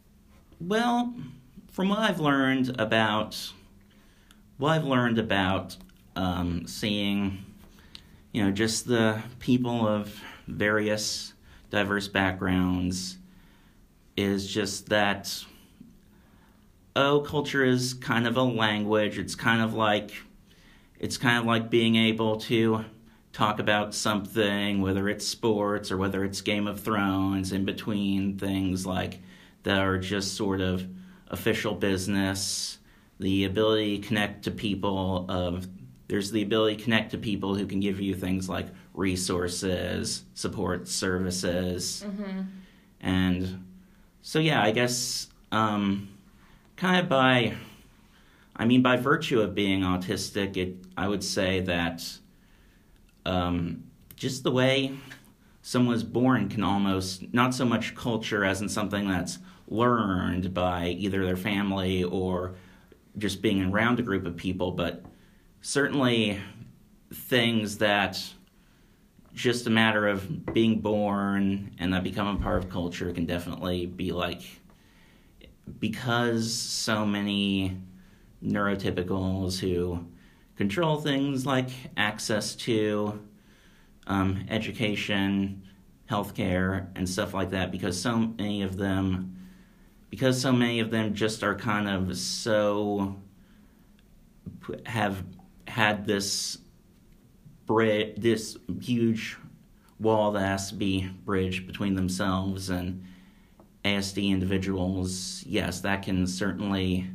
Well, 0.61 1.13
from 1.71 1.89
what 1.89 1.99
I've 1.99 2.19
learned 2.19 2.79
about 2.79 3.51
what 4.57 4.71
I've 4.71 4.83
learned 4.85 5.19
about 5.19 5.77
um, 6.15 6.65
seeing, 6.67 7.45
you 8.31 8.43
know, 8.43 8.51
just 8.51 8.88
the 8.88 9.21
people 9.39 9.88
of 9.88 10.21
various 10.48 11.33
diverse 11.69 12.07
backgrounds 12.07 13.17
is 14.15 14.51
just 14.51 14.89
that 14.89 15.45
oh, 16.95 17.21
culture 17.21 17.63
is 17.63 17.93
kind 17.93 18.27
of 18.27 18.36
a 18.36 18.43
language. 18.43 19.17
It's 19.17 19.36
kind 19.36 19.62
of 19.62 19.74
like 19.74 20.12
it's 21.00 21.17
kind 21.17 21.38
of 21.39 21.45
like 21.45 21.69
being 21.69 21.95
able 21.95 22.38
to 22.41 22.83
talk 23.31 23.59
about 23.59 23.93
something, 23.95 24.81
whether 24.81 25.07
it's 25.07 25.25
sports 25.25 25.91
or 25.91 25.98
whether 25.98 26.25
it's 26.25 26.41
Game 26.41 26.67
of 26.67 26.81
Thrones, 26.81 27.51
in 27.51 27.63
between 27.63 28.38
things 28.38 28.86
like 28.86 29.19
that 29.63 29.79
are 29.79 29.98
just 29.98 30.36
sort 30.36 30.62
of 30.62 30.86
official 31.27 31.74
business. 31.74 32.77
The 33.19 33.45
ability 33.45 34.00
to 34.00 34.07
connect 34.07 34.43
to 34.45 34.51
people 34.51 35.25
of 35.29 35.67
there's 36.09 36.31
the 36.31 36.41
ability 36.41 36.75
to 36.75 36.83
connect 36.83 37.11
to 37.11 37.17
people 37.17 37.55
who 37.55 37.65
can 37.65 37.79
give 37.79 38.01
you 38.01 38.15
things 38.15 38.49
like 38.49 38.67
resources, 38.93 40.23
support 40.33 40.87
services, 40.87 42.03
and 42.99 43.63
so 44.21 44.39
yeah, 44.39 44.61
I 44.61 44.71
guess 44.71 45.27
um, 45.51 46.09
kind 46.75 46.99
of 46.99 47.07
by 47.07 47.53
I 48.55 48.65
mean 48.65 48.81
by 48.81 48.97
virtue 48.97 49.39
of 49.41 49.55
being 49.55 49.81
autistic, 49.81 50.57
it 50.57 50.75
I 50.97 51.07
would 51.07 51.23
say 51.23 51.61
that 51.61 52.03
um, 53.25 53.83
just 54.15 54.43
the 54.43 54.51
way 54.51 54.93
someone 55.61 55.93
was 55.93 56.03
born 56.03 56.49
can 56.49 56.63
almost 56.63 57.31
not 57.33 57.53
so 57.53 57.63
much 57.65 57.93
culture 57.95 58.43
as 58.43 58.61
in 58.61 58.67
something 58.67 59.07
that's 59.07 59.37
learned 59.67 60.53
by 60.53 60.87
either 60.87 61.23
their 61.23 61.37
family 61.37 62.03
or 62.03 62.55
just 63.19 63.41
being 63.41 63.61
around 63.63 63.99
a 63.99 64.01
group 64.01 64.25
of 64.25 64.35
people, 64.35 64.71
but 64.71 65.03
certainly 65.61 66.39
things 67.13 67.77
that 67.79 68.21
just 69.33 69.67
a 69.67 69.69
matter 69.69 70.07
of 70.07 70.53
being 70.53 70.79
born 70.79 71.71
and 71.79 71.93
that 71.93 72.03
become 72.03 72.27
a 72.27 72.39
part 72.39 72.57
of 72.57 72.69
culture 72.69 73.11
can 73.13 73.25
definitely 73.25 73.85
be 73.85 74.11
like 74.11 74.41
because 75.79 76.53
so 76.53 77.05
many 77.05 77.77
neurotypicals 78.43 79.59
who 79.59 80.03
control 80.55 80.99
things 80.99 81.45
like 81.45 81.69
access 81.95 82.55
to 82.55 83.19
um, 84.07 84.43
education, 84.49 85.61
healthcare, 86.09 86.87
and 86.95 87.07
stuff 87.07 87.33
like 87.33 87.51
that, 87.51 87.71
because 87.71 87.99
so 88.01 88.17
many 88.17 88.63
of 88.63 88.77
them, 88.77 89.37
because 90.09 90.41
so 90.41 90.51
many 90.51 90.79
of 90.79 90.89
them 90.89 91.13
just 91.13 91.43
are 91.43 91.55
kind 91.55 91.87
of 91.87 92.17
so 92.17 93.15
have 94.85 95.23
had 95.69 96.05
this 96.05 96.57
bridge, 97.65 98.15
this 98.17 98.57
huge 98.81 99.38
wall 99.99 100.31
that 100.31 100.41
has 100.41 100.69
to 100.69 100.75
be 100.75 101.09
bridged 101.25 101.67
between 101.67 101.95
themselves 101.95 102.69
and 102.69 103.03
ASD 103.85 104.29
individuals. 104.29 105.43
Yes, 105.45 105.81
that 105.81 106.03
can 106.03 106.25
certainly 106.25 107.09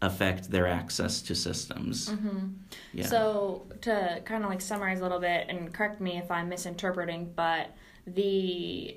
affect 0.00 0.50
their 0.50 0.66
access 0.68 1.20
to 1.22 1.34
systems. 1.34 2.10
Mm-hmm. 2.10 2.46
Yeah. 2.92 3.06
So, 3.06 3.66
to 3.82 4.22
kind 4.24 4.44
of 4.44 4.50
like 4.50 4.60
summarize 4.60 5.00
a 5.00 5.02
little 5.02 5.18
bit, 5.18 5.46
and 5.48 5.72
correct 5.74 6.00
me 6.00 6.18
if 6.18 6.30
I'm 6.30 6.48
misinterpreting, 6.48 7.32
but 7.34 7.74
the 8.06 8.96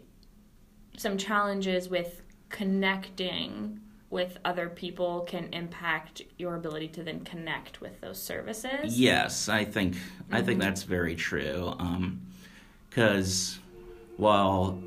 some 0.97 1.17
challenges 1.17 1.89
with 1.89 2.21
connecting 2.49 3.79
with 4.11 4.37
other 4.45 4.69
people 4.69 5.21
can 5.21 5.51
impact 5.53 6.21
your 6.37 6.55
ability 6.55 6.89
to 6.89 7.01
then 7.03 7.21
connect 7.21 7.81
with 7.81 7.99
those 8.01 8.21
services. 8.21 8.99
Yes, 8.99 9.49
I 9.49 9.65
think 9.65 9.95
I 10.29 10.41
think 10.41 10.59
mm-hmm. 10.59 10.69
that's 10.69 10.83
very 10.83 11.15
true. 11.15 11.73
Um, 11.79 12.21
because 12.89 13.57
while 14.17 14.83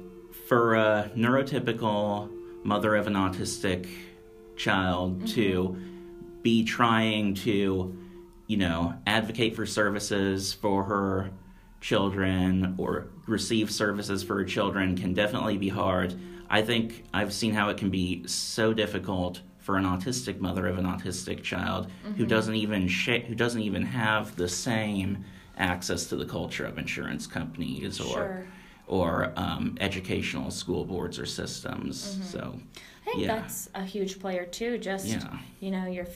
for 0.46 0.74
a 0.74 1.10
neurotypical 1.16 2.30
mother 2.62 2.94
of 2.94 3.06
an 3.06 3.14
autistic 3.14 3.88
child 4.56 5.18
mm-hmm. 5.18 5.26
to 5.26 5.76
be 6.42 6.62
trying 6.64 7.34
to, 7.34 7.96
you 8.46 8.56
know, 8.58 8.94
advocate 9.06 9.56
for 9.56 9.64
services 9.64 10.52
for 10.52 10.84
her 10.84 11.30
children 11.80 12.74
or 12.78 13.06
receive 13.26 13.70
services 13.70 14.22
for 14.22 14.36
her 14.36 14.44
children 14.44 14.96
can 14.96 15.14
definitely 15.14 15.56
be 15.56 15.70
hard. 15.70 16.14
I 16.50 16.62
think 16.62 17.04
I've 17.12 17.32
seen 17.32 17.54
how 17.54 17.68
it 17.70 17.76
can 17.76 17.90
be 17.90 18.26
so 18.26 18.72
difficult 18.72 19.40
for 19.58 19.76
an 19.76 19.84
autistic 19.84 20.40
mother 20.40 20.66
of 20.66 20.78
an 20.78 20.84
autistic 20.84 21.42
child 21.42 21.90
who 22.16 22.26
doesn't 22.26 22.54
even 22.54 22.86
sh- 22.86 23.22
who 23.26 23.34
doesn't 23.34 23.62
even 23.62 23.82
have 23.82 24.36
the 24.36 24.48
same 24.48 25.24
access 25.56 26.06
to 26.06 26.16
the 26.16 26.26
culture 26.26 26.66
of 26.66 26.78
insurance 26.78 27.26
companies 27.26 28.00
or 28.00 28.04
Sure. 28.12 28.46
or 28.86 29.32
um, 29.36 29.76
educational 29.80 30.50
school 30.50 30.84
boards 30.84 31.18
or 31.18 31.24
systems. 31.24 32.18
So 32.30 32.58
I 33.02 33.04
think 33.10 33.22
Yeah. 33.22 33.36
that's 33.36 33.70
a 33.74 33.82
huge 33.84 34.20
player 34.20 34.44
too. 34.44 34.76
Just 34.78 35.06
Yeah. 35.06 35.38
you 35.60 35.70
know 35.70 35.86
your 35.86 36.06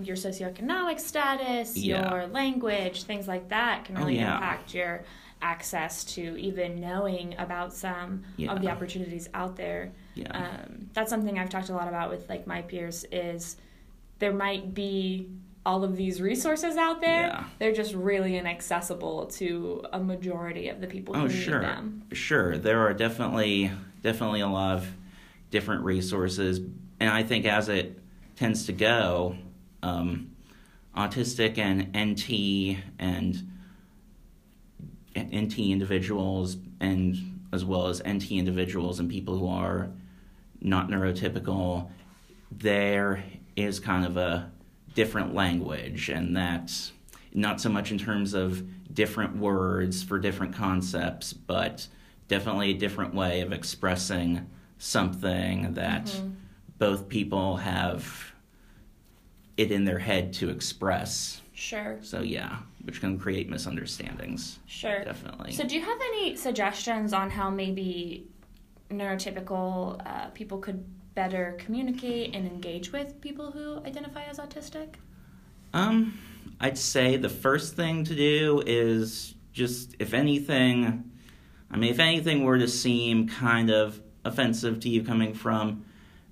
your 0.00 0.16
socioeconomic 0.16 0.98
status, 0.98 1.76
Yeah. 1.76 2.10
your 2.10 2.26
language, 2.28 3.02
things 3.04 3.28
like 3.28 3.48
that 3.50 3.84
can 3.84 3.96
Oh, 3.96 4.00
really 4.00 4.16
yeah. 4.16 4.34
impact 4.34 4.74
your 4.74 5.04
access 5.42 6.04
to 6.04 6.36
even 6.38 6.80
knowing 6.80 7.34
about 7.38 7.72
some 7.72 8.22
Yeah. 8.36 8.52
of 8.52 8.62
the 8.62 8.70
opportunities 8.70 9.28
out 9.34 9.56
there. 9.56 9.92
yeah, 10.14 10.30
Um, 10.32 10.88
that's 10.94 11.10
something 11.10 11.38
I've 11.38 11.50
talked 11.50 11.68
a 11.68 11.74
lot 11.74 11.88
about 11.88 12.10
with 12.10 12.28
like 12.28 12.46
my 12.46 12.62
peers. 12.62 13.04
Is 13.12 13.56
there 14.18 14.32
might 14.32 14.72
be 14.72 15.28
all 15.64 15.84
of 15.84 15.94
these 15.96 16.20
resources 16.20 16.76
out 16.76 17.00
there. 17.00 17.28
Yeah. 17.28 17.44
They're 17.60 17.72
just 17.72 17.94
really 17.94 18.36
inaccessible 18.36 19.26
to 19.26 19.84
a 19.92 20.00
majority 20.00 20.68
of 20.68 20.80
the 20.80 20.88
people 20.88 21.14
who 21.14 21.20
oh 21.20 21.26
need 21.28 21.32
sure, 21.40 21.60
them. 21.60 22.02
sure. 22.12 22.58
There 22.58 22.80
are 22.80 22.92
definitely 22.92 23.70
definitely 24.02 24.40
a 24.40 24.48
lot 24.48 24.78
of 24.78 24.88
different 25.52 25.84
resources, 25.84 26.58
and 26.98 27.10
I 27.10 27.22
think 27.22 27.44
as 27.46 27.68
it 27.68 27.96
tends 28.34 28.66
to 28.66 28.72
go, 28.72 29.36
um, 29.84 30.32
autistic 30.96 31.58
and 31.58 31.96
NT 31.96 32.78
and 32.98 33.51
NT 35.16 35.58
individuals 35.58 36.56
and 36.80 37.40
as 37.52 37.64
well 37.64 37.86
as 37.86 38.02
NT 38.06 38.32
individuals 38.32 38.98
and 38.98 39.10
people 39.10 39.38
who 39.38 39.48
are 39.48 39.90
not 40.60 40.88
neurotypical, 40.88 41.90
there 42.50 43.22
is 43.56 43.78
kind 43.78 44.06
of 44.06 44.16
a 44.16 44.50
different 44.94 45.34
language, 45.34 46.08
and 46.08 46.36
that's 46.36 46.92
not 47.34 47.60
so 47.60 47.68
much 47.68 47.90
in 47.90 47.98
terms 47.98 48.34
of 48.34 48.62
different 48.94 49.36
words 49.36 50.02
for 50.02 50.18
different 50.18 50.54
concepts, 50.54 51.32
but 51.32 51.86
definitely 52.28 52.70
a 52.70 52.74
different 52.74 53.14
way 53.14 53.40
of 53.40 53.52
expressing 53.52 54.48
something 54.78 55.74
that 55.74 56.06
mm-hmm. 56.06 56.30
both 56.78 57.08
people 57.08 57.58
have 57.58 58.32
it 59.56 59.70
in 59.70 59.84
their 59.84 59.98
head 59.98 60.32
to 60.32 60.48
express. 60.48 61.41
Sure, 61.62 61.96
So, 62.00 62.22
yeah, 62.22 62.56
which 62.82 63.00
can 63.00 63.16
create 63.16 63.48
misunderstandings. 63.48 64.58
sure. 64.66 65.04
Definitely. 65.04 65.52
So, 65.52 65.62
do 65.62 65.76
you 65.76 65.80
have 65.80 65.98
any 66.12 66.34
suggestions 66.34 67.12
on 67.12 67.30
how 67.30 67.50
maybe 67.50 68.26
neurotypical 68.90 70.04
uh, 70.04 70.30
people 70.30 70.58
could 70.58 70.84
better 71.14 71.54
communicate 71.60 72.34
and 72.34 72.48
engage 72.48 72.90
with 72.90 73.20
people 73.20 73.52
who 73.52 73.78
identify 73.86 74.24
as 74.24 74.38
autistic? 74.38 74.94
Um, 75.72 76.18
I'd 76.58 76.76
say 76.76 77.16
the 77.16 77.28
first 77.28 77.76
thing 77.76 78.02
to 78.06 78.14
do 78.16 78.60
is 78.66 79.36
just, 79.52 79.94
if 80.00 80.14
anything, 80.14 81.12
I 81.70 81.76
mean, 81.76 81.92
if 81.92 82.00
anything 82.00 82.42
were 82.42 82.58
to 82.58 82.66
seem 82.66 83.28
kind 83.28 83.70
of 83.70 84.00
offensive 84.24 84.80
to 84.80 84.88
you 84.88 85.04
coming 85.04 85.32
from 85.32 85.84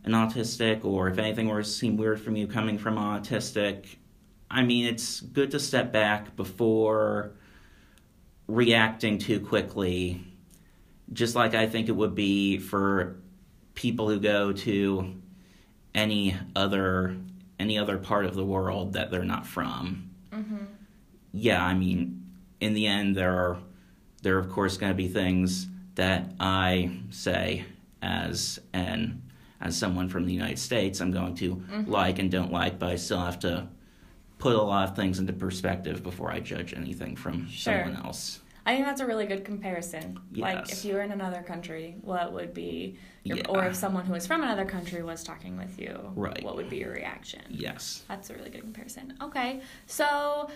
an 0.02 0.10
autistic, 0.10 0.84
or 0.84 1.08
if 1.08 1.18
anything 1.18 1.48
were 1.48 1.62
to 1.62 1.68
seem 1.68 1.96
weird 1.96 2.20
from 2.20 2.34
you 2.34 2.48
coming 2.48 2.78
from 2.78 2.98
an 2.98 3.22
autistic, 3.22 3.96
I 4.50 4.62
mean, 4.62 4.86
it's 4.86 5.20
good 5.20 5.52
to 5.52 5.60
step 5.60 5.92
back 5.92 6.34
before 6.34 7.32
reacting 8.48 9.18
too 9.18 9.40
quickly, 9.40 10.24
just 11.12 11.36
like 11.36 11.54
I 11.54 11.66
think 11.66 11.88
it 11.88 11.92
would 11.92 12.14
be 12.14 12.58
for 12.58 13.16
people 13.74 14.08
who 14.08 14.18
go 14.18 14.52
to 14.52 15.14
any 15.94 16.36
other 16.56 17.16
any 17.58 17.78
other 17.78 17.98
part 17.98 18.24
of 18.24 18.34
the 18.34 18.44
world 18.44 18.94
that 18.94 19.10
they're 19.10 19.22
not 19.22 19.46
from. 19.46 20.10
Yeah, 21.32 21.64
I 21.64 21.74
mean, 21.74 22.26
in 22.60 22.74
the 22.74 22.86
end, 22.86 23.16
there 23.16 23.32
are 23.32 23.58
there 24.22 24.36
are 24.36 24.40
of 24.40 24.50
course 24.50 24.76
going 24.76 24.90
to 24.90 24.96
be 24.96 25.08
things 25.08 25.68
that 25.94 26.32
I 26.40 26.90
say 27.10 27.64
as 28.02 28.58
an 28.72 29.22
as 29.60 29.76
someone 29.76 30.08
from 30.08 30.24
the 30.24 30.32
United 30.32 30.58
States 30.58 31.00
I'm 31.00 31.10
going 31.10 31.34
to 31.36 31.56
mm-hmm. 31.56 31.90
like 31.90 32.18
and 32.18 32.30
don't 32.30 32.50
like, 32.50 32.78
but 32.78 32.88
I 32.88 32.96
still 32.96 33.20
have 33.20 33.38
to 33.40 33.68
put 34.40 34.54
a 34.54 34.62
lot 34.62 34.88
of 34.88 34.96
things 34.96 35.18
into 35.18 35.32
perspective 35.32 36.02
before 36.02 36.30
I 36.30 36.40
judge 36.40 36.74
anything 36.74 37.16
from 37.16 37.48
sure. 37.48 37.84
someone 37.84 38.02
else. 38.04 38.40
I 38.66 38.74
think 38.74 38.86
that's 38.86 39.00
a 39.00 39.06
really 39.06 39.26
good 39.26 39.44
comparison. 39.44 40.18
Yes. 40.32 40.42
Like 40.42 40.72
if 40.72 40.84
you 40.84 40.94
were 40.94 41.02
in 41.02 41.12
another 41.12 41.42
country, 41.42 41.96
what 42.02 42.32
would 42.32 42.52
be 42.52 42.98
your, 43.22 43.38
yeah. 43.38 43.48
or 43.48 43.64
if 43.66 43.74
someone 43.74 44.04
who 44.04 44.14
is 44.14 44.26
from 44.26 44.42
another 44.42 44.64
country 44.64 45.02
was 45.02 45.24
talking 45.24 45.56
with 45.56 45.78
you, 45.78 45.98
right. 46.14 46.42
what 46.42 46.56
would 46.56 46.68
be 46.68 46.78
your 46.78 46.92
reaction? 46.92 47.42
Yes. 47.48 48.02
That's 48.08 48.30
a 48.30 48.34
really 48.34 48.50
good 48.50 48.62
comparison. 48.62 49.14
Okay. 49.22 49.60
So 49.86 50.50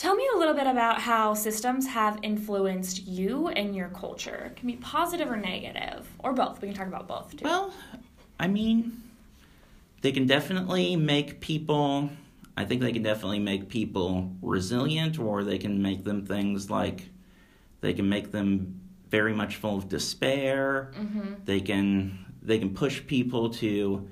Tell 0.00 0.14
me 0.14 0.26
a 0.34 0.38
little 0.38 0.54
bit 0.54 0.66
about 0.66 0.98
how 0.98 1.34
systems 1.34 1.86
have 1.88 2.18
influenced 2.22 3.06
you 3.06 3.48
and 3.48 3.76
your 3.76 3.88
culture. 3.88 4.50
It 4.50 4.56
can 4.56 4.66
be 4.66 4.76
positive 4.76 5.30
or 5.30 5.36
negative, 5.36 6.08
or 6.20 6.32
both. 6.32 6.62
We 6.62 6.68
can 6.68 6.74
talk 6.74 6.86
about 6.86 7.06
both 7.06 7.36
too. 7.36 7.44
Well, 7.44 7.74
I 8.38 8.46
mean, 8.48 9.02
they 10.00 10.10
can 10.12 10.26
definitely 10.26 10.96
make 10.96 11.40
people, 11.40 12.08
I 12.60 12.66
think 12.66 12.82
they 12.82 12.92
can 12.92 13.02
definitely 13.02 13.38
make 13.38 13.70
people 13.70 14.36
resilient, 14.42 15.18
or 15.18 15.44
they 15.44 15.56
can 15.56 15.80
make 15.80 16.04
them 16.04 16.26
things 16.26 16.68
like 16.68 17.08
they 17.80 17.94
can 17.94 18.06
make 18.06 18.32
them 18.32 18.80
very 19.08 19.32
much 19.32 19.56
full 19.56 19.78
of 19.78 19.88
despair. 19.88 20.92
Mm-hmm. 20.94 21.34
They 21.46 21.60
can 21.60 22.26
they 22.42 22.58
can 22.58 22.74
push 22.74 23.06
people 23.06 23.48
to 23.54 24.06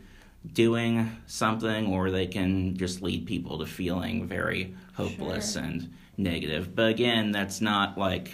doing 0.50 1.10
something 1.26 1.88
or 1.88 2.10
they 2.10 2.26
can 2.26 2.74
just 2.76 3.02
lead 3.02 3.26
people 3.26 3.58
to 3.58 3.66
feeling 3.66 4.26
very 4.26 4.74
hopeless 4.94 5.52
sure. 5.52 5.64
and 5.64 5.92
negative. 6.16 6.74
But 6.74 6.88
again, 6.88 7.32
that's 7.32 7.60
not 7.60 7.98
like 7.98 8.32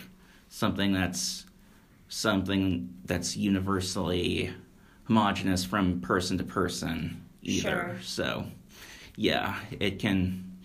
something 0.49 0.93
that's 0.93 1.45
something 2.09 2.95
that's 3.05 3.37
universally 3.37 4.53
homogenous 5.07 5.65
from 5.65 6.01
person 6.01 6.39
to 6.39 6.45
person 6.45 7.25
either. 7.43 7.69
Sure. 7.69 7.97
So, 8.03 8.47
yeah, 9.17 9.59
it 9.79 9.99
can 9.99 10.59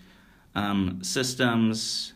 um, 0.55 1.03
systems 1.03 2.13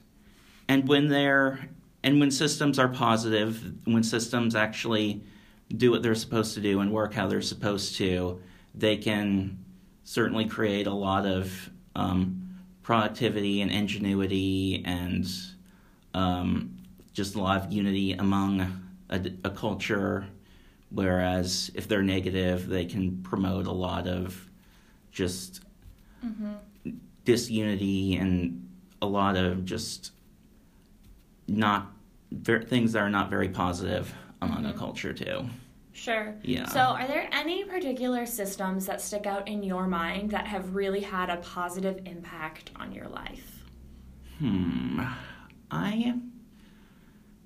and 0.68 0.88
when 0.88 1.08
they're 1.08 1.70
and 2.04 2.20
when 2.20 2.32
systems 2.32 2.80
are 2.80 2.90
positive, 2.90 3.74
when 3.86 4.04
systems 4.04 4.56
actually 4.56 5.22
do 5.76 5.92
what 5.92 6.04
they're 6.04 6.16
supposed 6.16 6.54
to 6.56 6.62
do 6.62 6.82
and 6.82 6.92
work 6.92 7.14
how 7.14 7.28
they're 7.28 7.42
supposed 7.42 7.96
to, 7.96 8.42
they 8.76 8.98
can 8.98 9.58
certainly 10.04 10.46
create 10.46 10.86
a 10.86 10.94
lot 10.94 11.26
of 11.26 11.70
um, 11.96 12.58
productivity 12.82 13.62
and 13.62 13.72
ingenuity 13.72 14.84
and 14.86 15.26
um, 16.14 16.78
just 17.14 17.36
a 17.36 17.42
lot 17.42 17.64
of 17.64 17.72
unity 17.72 18.14
among 18.14 18.84
a, 19.10 19.22
a, 19.46 19.50
culture. 19.50 20.28
Whereas 20.90 21.72
if 21.74 21.88
they're 21.88 22.04
negative, 22.04 22.68
they 22.68 22.86
can 22.86 23.24
promote 23.24 23.66
a 23.66 23.72
lot 23.72 24.08
of 24.08 24.50
just 25.12 25.62
mm-hmm. 26.24 26.92
disunity 27.26 28.16
and 28.16 28.70
a 29.02 29.06
lot 29.06 29.36
of 29.36 29.66
just 29.66 30.12
not 31.48 31.92
ver- 32.32 32.64
things 32.64 32.94
that 32.94 33.00
are 33.00 33.10
not 33.10 33.30
very 33.30 33.50
positive 33.50 34.14
among 34.42 34.64
mm-hmm. 34.64 34.68
a 34.68 34.74
culture 34.74 35.14
too. 35.14 35.46
Sure. 35.94 36.36
Yeah. 36.42 36.68
So, 36.68 36.80
are 36.80 37.06
there 37.08 37.30
any 37.32 37.64
particular 37.66 38.26
systems 38.26 38.88
that 38.88 39.00
stick 39.00 39.28
out 39.28 39.48
in 39.48 39.62
your 39.62 39.86
mind 39.86 40.32
that 40.32 40.48
have 40.48 40.74
really 40.74 41.02
had 41.02 41.30
a 41.30 41.38
positive 41.38 42.02
impact 42.06 42.72
on 42.76 42.92
your 42.92 43.08
life? 43.08 43.64
Hmm. 44.40 45.02
I. 45.70 46.16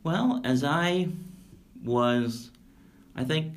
Well, 0.04 0.40
as 0.46 0.64
I 0.64 1.10
was, 1.84 2.52
I 3.16 3.26
think, 3.26 3.54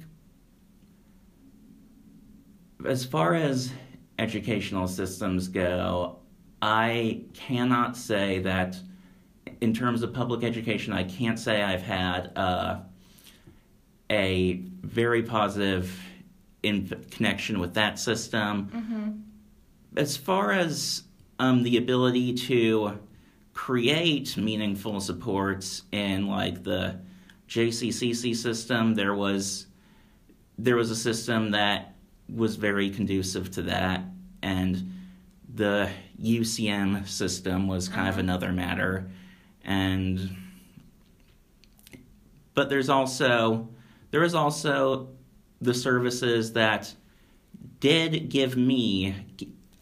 as 2.85 3.05
far 3.05 3.35
as 3.35 3.71
educational 4.21 4.87
systems 4.87 5.49
go, 5.49 6.19
I 6.61 7.23
cannot 7.33 7.97
say 7.97 8.39
that, 8.41 8.77
in 9.61 9.73
terms 9.73 10.03
of 10.03 10.13
public 10.13 10.45
education, 10.45 10.93
I 10.93 11.05
can't 11.05 11.39
say 11.39 11.63
I've 11.63 11.83
had 11.83 12.27
a 12.37 12.85
a 14.11 14.63
very 14.83 15.23
positive 15.23 15.99
in 16.63 16.89
connection 17.11 17.61
with 17.61 17.75
that 17.75 17.99
system. 17.99 18.71
Mm-hmm. 18.75 19.11
As 19.97 20.17
far 20.17 20.53
as 20.53 21.05
um, 21.39 21.63
the 21.63 21.77
ability 21.79 22.35
to 22.35 22.99
create 23.55 24.37
meaningful 24.37 25.01
supports 25.01 25.83
in 25.93 26.27
like 26.27 26.63
the 26.65 27.01
JCCC 27.49 28.37
system, 28.37 28.95
there 28.95 29.15
was 29.15 29.67
there 30.59 30.77
was 30.77 30.91
a 30.91 30.97
system 30.97 31.53
that 31.53 31.95
was 32.35 32.57
very 32.57 32.91
conducive 32.91 33.51
to 33.53 33.63
that, 33.63 34.03
and 34.43 34.93
the 35.55 35.91
UCM 36.23 37.07
system 37.09 37.67
was 37.67 37.89
kind 37.89 38.03
uh-huh. 38.03 38.11
of 38.11 38.19
another 38.19 38.53
matter, 38.53 39.11
and 39.65 40.37
but 42.55 42.69
there's 42.69 42.89
also 42.89 43.69
there 44.11 44.23
is 44.23 44.35
also 44.35 45.09
the 45.61 45.75
services 45.75 46.53
that 46.55 46.95
did 47.81 48.29
give 48.29 48.57
me 48.57 49.15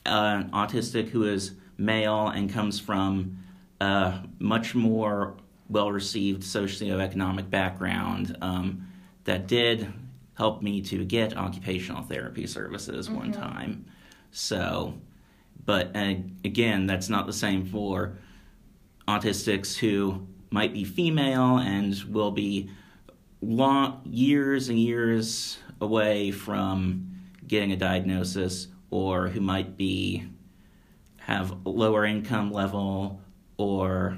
an 0.07 0.51
autistic 0.51 1.09
who 1.09 1.25
is 1.25 1.53
male 1.77 2.29
and 2.29 2.53
comes 2.53 2.81
from 2.81 3.39
a 3.81 4.21
much 4.39 4.75
more 4.75 5.35
well 5.69 5.93
received 5.93 6.43
socioeconomic 6.43 7.49
background 7.51 8.37
um, 8.41 8.87
that 9.25 9.47
did 9.47 9.93
help 10.39 10.63
me 10.63 10.81
to 10.81 11.05
get 11.05 11.37
occupational 11.37 12.03
therapy 12.03 12.47
services 12.47 13.09
mm-hmm. 13.09 13.19
one 13.19 13.33
time. 13.33 13.85
So, 14.31 14.95
but 15.67 15.91
again, 16.45 16.87
that's 16.87 17.09
not 17.09 17.27
the 17.27 17.33
same 17.33 17.67
for 17.67 18.17
autistics 19.09 19.77
who 19.77 20.27
might 20.51 20.73
be 20.73 20.85
female 20.85 21.59
and 21.59 21.95
will 22.05 22.31
be 22.31 22.71
long 23.43 24.01
years 24.05 24.69
and 24.69 24.79
years 24.79 25.59
away 25.81 26.31
from 26.31 27.11
getting 27.47 27.73
a 27.73 27.77
diagnosis 27.77 28.69
or 28.91 29.29
who 29.29 29.41
might 29.41 29.77
be 29.77 30.25
have 31.17 31.51
a 31.67 31.69
lower 31.69 32.05
income 32.05 32.53
level 32.53 33.21
or 33.57 34.17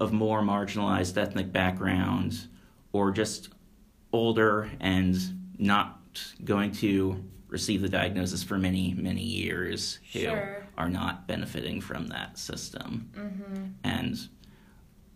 of 0.00 0.12
more 0.12 0.42
marginalized 0.42 1.16
ethnic 1.16 1.50
background 1.50 2.46
or 2.92 3.10
just 3.10 3.53
older 4.14 4.70
and 4.80 5.16
not 5.58 6.00
going 6.44 6.72
to 6.72 7.22
receive 7.48 7.82
the 7.82 7.88
diagnosis 7.88 8.42
for 8.42 8.58
many 8.58 8.94
many 8.94 9.22
years 9.22 9.98
who 10.12 10.20
sure. 10.20 10.66
are 10.76 10.88
not 10.88 11.26
benefiting 11.28 11.80
from 11.80 12.08
that 12.08 12.38
system 12.38 13.10
mm-hmm. 13.14 13.64
and 13.84 14.28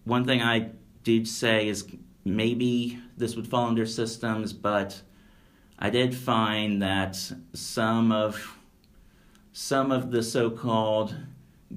one 0.04 0.24
thing 0.24 0.42
i 0.42 0.70
did 1.02 1.26
say 1.26 1.68
is 1.68 1.90
maybe 2.28 2.98
this 3.16 3.36
would 3.36 3.46
fall 3.46 3.66
under 3.66 3.86
systems, 3.86 4.52
but 4.52 5.00
I 5.78 5.90
did 5.90 6.14
find 6.14 6.82
that 6.82 7.16
some 7.52 8.12
of 8.12 8.56
some 9.52 9.90
of 9.90 10.10
the 10.10 10.22
so-called 10.22 11.16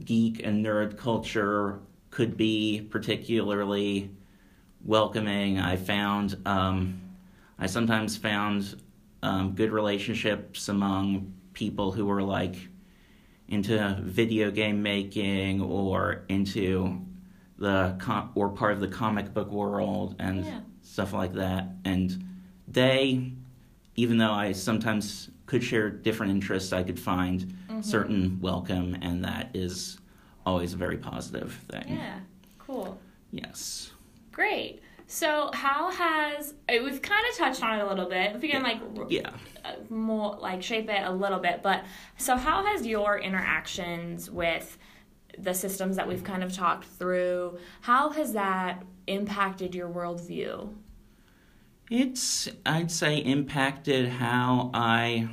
geek 0.05 0.41
and 0.43 0.63
nerd 0.63 0.97
culture 0.97 1.79
could 2.11 2.37
be 2.37 2.85
particularly 2.89 4.11
welcoming. 4.85 5.59
I 5.59 5.77
found 5.77 6.37
um, 6.45 7.00
I 7.61 7.67
sometimes 7.67 8.17
found 8.17 8.81
um, 9.21 9.53
good 9.53 9.71
relationships 9.71 10.67
among 10.67 11.31
people 11.53 11.91
who 11.91 12.05
were 12.07 12.23
like 12.23 12.55
into 13.47 13.97
video 14.01 14.49
game 14.49 14.81
making 14.81 15.61
or 15.61 16.25
into 16.27 17.05
the 17.59 17.95
com- 17.99 18.31
or 18.33 18.49
part 18.49 18.73
of 18.73 18.79
the 18.79 18.87
comic 18.87 19.31
book 19.31 19.51
world 19.51 20.15
and 20.17 20.43
yeah. 20.43 20.59
stuff 20.81 21.13
like 21.13 21.33
that. 21.33 21.67
And 21.85 22.25
they, 22.67 23.31
even 23.95 24.17
though 24.17 24.31
I 24.31 24.53
sometimes 24.53 25.29
could 25.45 25.63
share 25.63 25.91
different 25.91 26.31
interests, 26.31 26.73
I 26.73 26.81
could 26.81 26.99
find 26.99 27.41
mm-hmm. 27.41 27.81
certain 27.81 28.39
welcome, 28.41 28.97
and 29.03 29.23
that 29.23 29.51
is 29.53 29.99
always 30.47 30.73
a 30.73 30.77
very 30.77 30.97
positive 30.97 31.53
thing. 31.69 31.97
Yeah, 31.97 32.19
cool. 32.57 32.99
Yes. 33.31 33.91
Great. 34.31 34.81
So, 35.11 35.51
how 35.53 35.91
has 35.91 36.53
uh, 36.69 36.75
we've 36.81 37.01
kind 37.01 37.25
of 37.29 37.37
touched 37.37 37.61
on 37.61 37.79
it 37.79 37.83
a 37.83 37.85
little 37.85 38.07
bit? 38.07 38.33
If 38.33 38.41
we 38.41 38.47
can 38.47 38.63
like 38.63 38.79
yeah 39.09 39.31
uh, 39.65 39.73
more 39.89 40.37
like 40.39 40.63
shape 40.63 40.89
it 40.89 41.03
a 41.03 41.11
little 41.11 41.39
bit, 41.39 41.61
but 41.61 41.83
so 42.17 42.37
how 42.37 42.63
has 42.63 42.87
your 42.87 43.19
interactions 43.19 44.31
with 44.31 44.77
the 45.37 45.53
systems 45.53 45.97
that 45.97 46.07
we've 46.07 46.23
kind 46.23 46.45
of 46.45 46.53
talked 46.53 46.85
through, 46.85 47.57
how 47.81 48.11
has 48.11 48.31
that 48.31 48.83
impacted 49.07 49.75
your 49.75 49.89
worldview? 49.89 50.73
It's, 51.89 52.47
I'd 52.65 52.89
say, 52.89 53.17
impacted 53.17 54.07
how 54.07 54.71
I, 54.73 55.27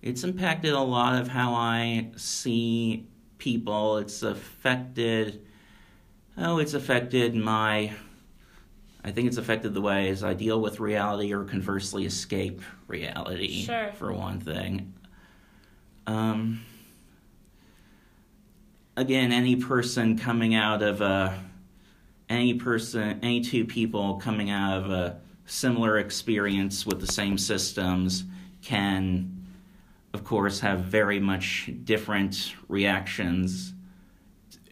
it's 0.00 0.24
impacted 0.24 0.72
a 0.72 0.80
lot 0.80 1.20
of 1.20 1.28
how 1.28 1.52
I 1.52 2.10
see 2.16 3.06
people. 3.36 3.98
It's 3.98 4.22
affected 4.22 5.44
oh, 6.38 6.56
it's 6.56 6.72
affected 6.72 7.34
my. 7.34 7.92
I 9.04 9.10
think 9.10 9.28
it's 9.28 9.36
affected 9.36 9.74
the 9.74 9.82
ways 9.82 10.24
I 10.24 10.32
deal 10.32 10.60
with 10.60 10.80
reality 10.80 11.32
or 11.34 11.44
conversely 11.44 12.06
escape 12.06 12.62
reality, 12.88 13.62
Sure. 13.64 13.92
for 13.98 14.12
one 14.12 14.40
thing. 14.40 14.94
Um, 16.06 16.64
again, 18.96 19.30
any 19.32 19.56
person 19.56 20.18
coming 20.18 20.54
out 20.54 20.82
of 20.82 21.00
a. 21.00 21.38
Any 22.30 22.54
person, 22.54 23.20
any 23.22 23.42
two 23.42 23.66
people 23.66 24.14
coming 24.14 24.48
out 24.48 24.78
of 24.82 24.90
a 24.90 25.20
similar 25.44 25.98
experience 25.98 26.86
with 26.86 26.98
the 26.98 27.06
same 27.06 27.36
systems 27.36 28.24
can, 28.62 29.44
of 30.14 30.24
course, 30.24 30.60
have 30.60 30.80
very 30.80 31.20
much 31.20 31.70
different 31.84 32.54
reactions 32.66 33.74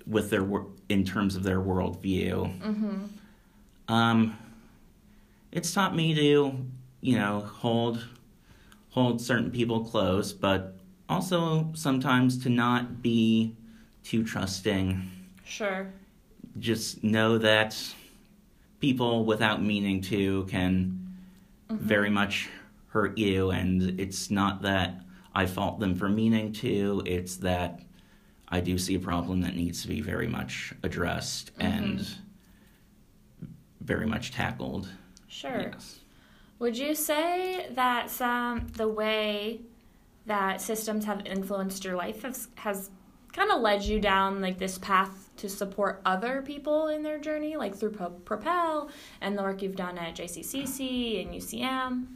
with 0.06 0.30
their 0.30 0.48
in 0.88 1.04
terms 1.04 1.36
of 1.36 1.42
their 1.42 1.60
worldview. 1.60 2.58
Mm-hmm. 2.62 3.04
Um, 3.92 4.38
it's 5.50 5.74
taught 5.74 5.94
me 5.94 6.14
to, 6.14 6.56
you 7.02 7.16
know, 7.18 7.40
hold 7.40 8.08
hold 8.88 9.20
certain 9.20 9.50
people 9.50 9.84
close, 9.84 10.32
but 10.32 10.78
also 11.10 11.70
sometimes 11.74 12.42
to 12.44 12.48
not 12.48 13.02
be 13.02 13.54
too 14.02 14.24
trusting. 14.24 15.10
Sure. 15.44 15.92
Just 16.58 17.04
know 17.04 17.36
that 17.36 17.76
people 18.80 19.26
without 19.26 19.62
meaning 19.62 20.00
to 20.02 20.44
can 20.44 21.14
very 21.68 22.08
much 22.10 22.48
hurt 22.88 23.18
you, 23.18 23.50
and 23.50 24.00
it's 24.00 24.30
not 24.30 24.62
that 24.62 25.02
I 25.34 25.44
fault 25.44 25.80
them 25.80 25.94
for 25.94 26.08
meaning 26.08 26.52
to, 26.54 27.02
it's 27.04 27.36
that 27.36 27.80
I 28.48 28.60
do 28.60 28.78
see 28.78 28.94
a 28.94 29.00
problem 29.00 29.42
that 29.42 29.54
needs 29.54 29.82
to 29.82 29.88
be 29.88 30.00
very 30.00 30.28
much 30.28 30.72
addressed 30.82 31.50
and 31.58 32.06
very 33.84 34.06
much 34.06 34.32
tackled. 34.32 34.88
Sure. 35.28 35.70
Yes. 35.72 36.00
Would 36.58 36.76
you 36.76 36.94
say 36.94 37.66
that 37.72 38.10
some 38.10 38.68
the 38.74 38.88
way 38.88 39.60
that 40.26 40.60
systems 40.60 41.04
have 41.04 41.26
influenced 41.26 41.84
your 41.84 41.96
life 41.96 42.22
has, 42.22 42.48
has 42.54 42.90
kind 43.32 43.50
of 43.50 43.60
led 43.60 43.82
you 43.82 43.98
down 43.98 44.40
like 44.40 44.58
this 44.58 44.78
path 44.78 45.30
to 45.38 45.48
support 45.48 46.00
other 46.04 46.42
people 46.42 46.88
in 46.88 47.02
their 47.02 47.18
journey, 47.18 47.56
like 47.56 47.74
through 47.74 47.90
Pro- 47.90 48.10
Propel 48.10 48.90
and 49.20 49.36
the 49.36 49.42
work 49.42 49.62
you've 49.62 49.74
done 49.74 49.98
at 49.98 50.14
JCCC 50.14 51.24
and 51.24 51.34
UCM? 51.34 52.06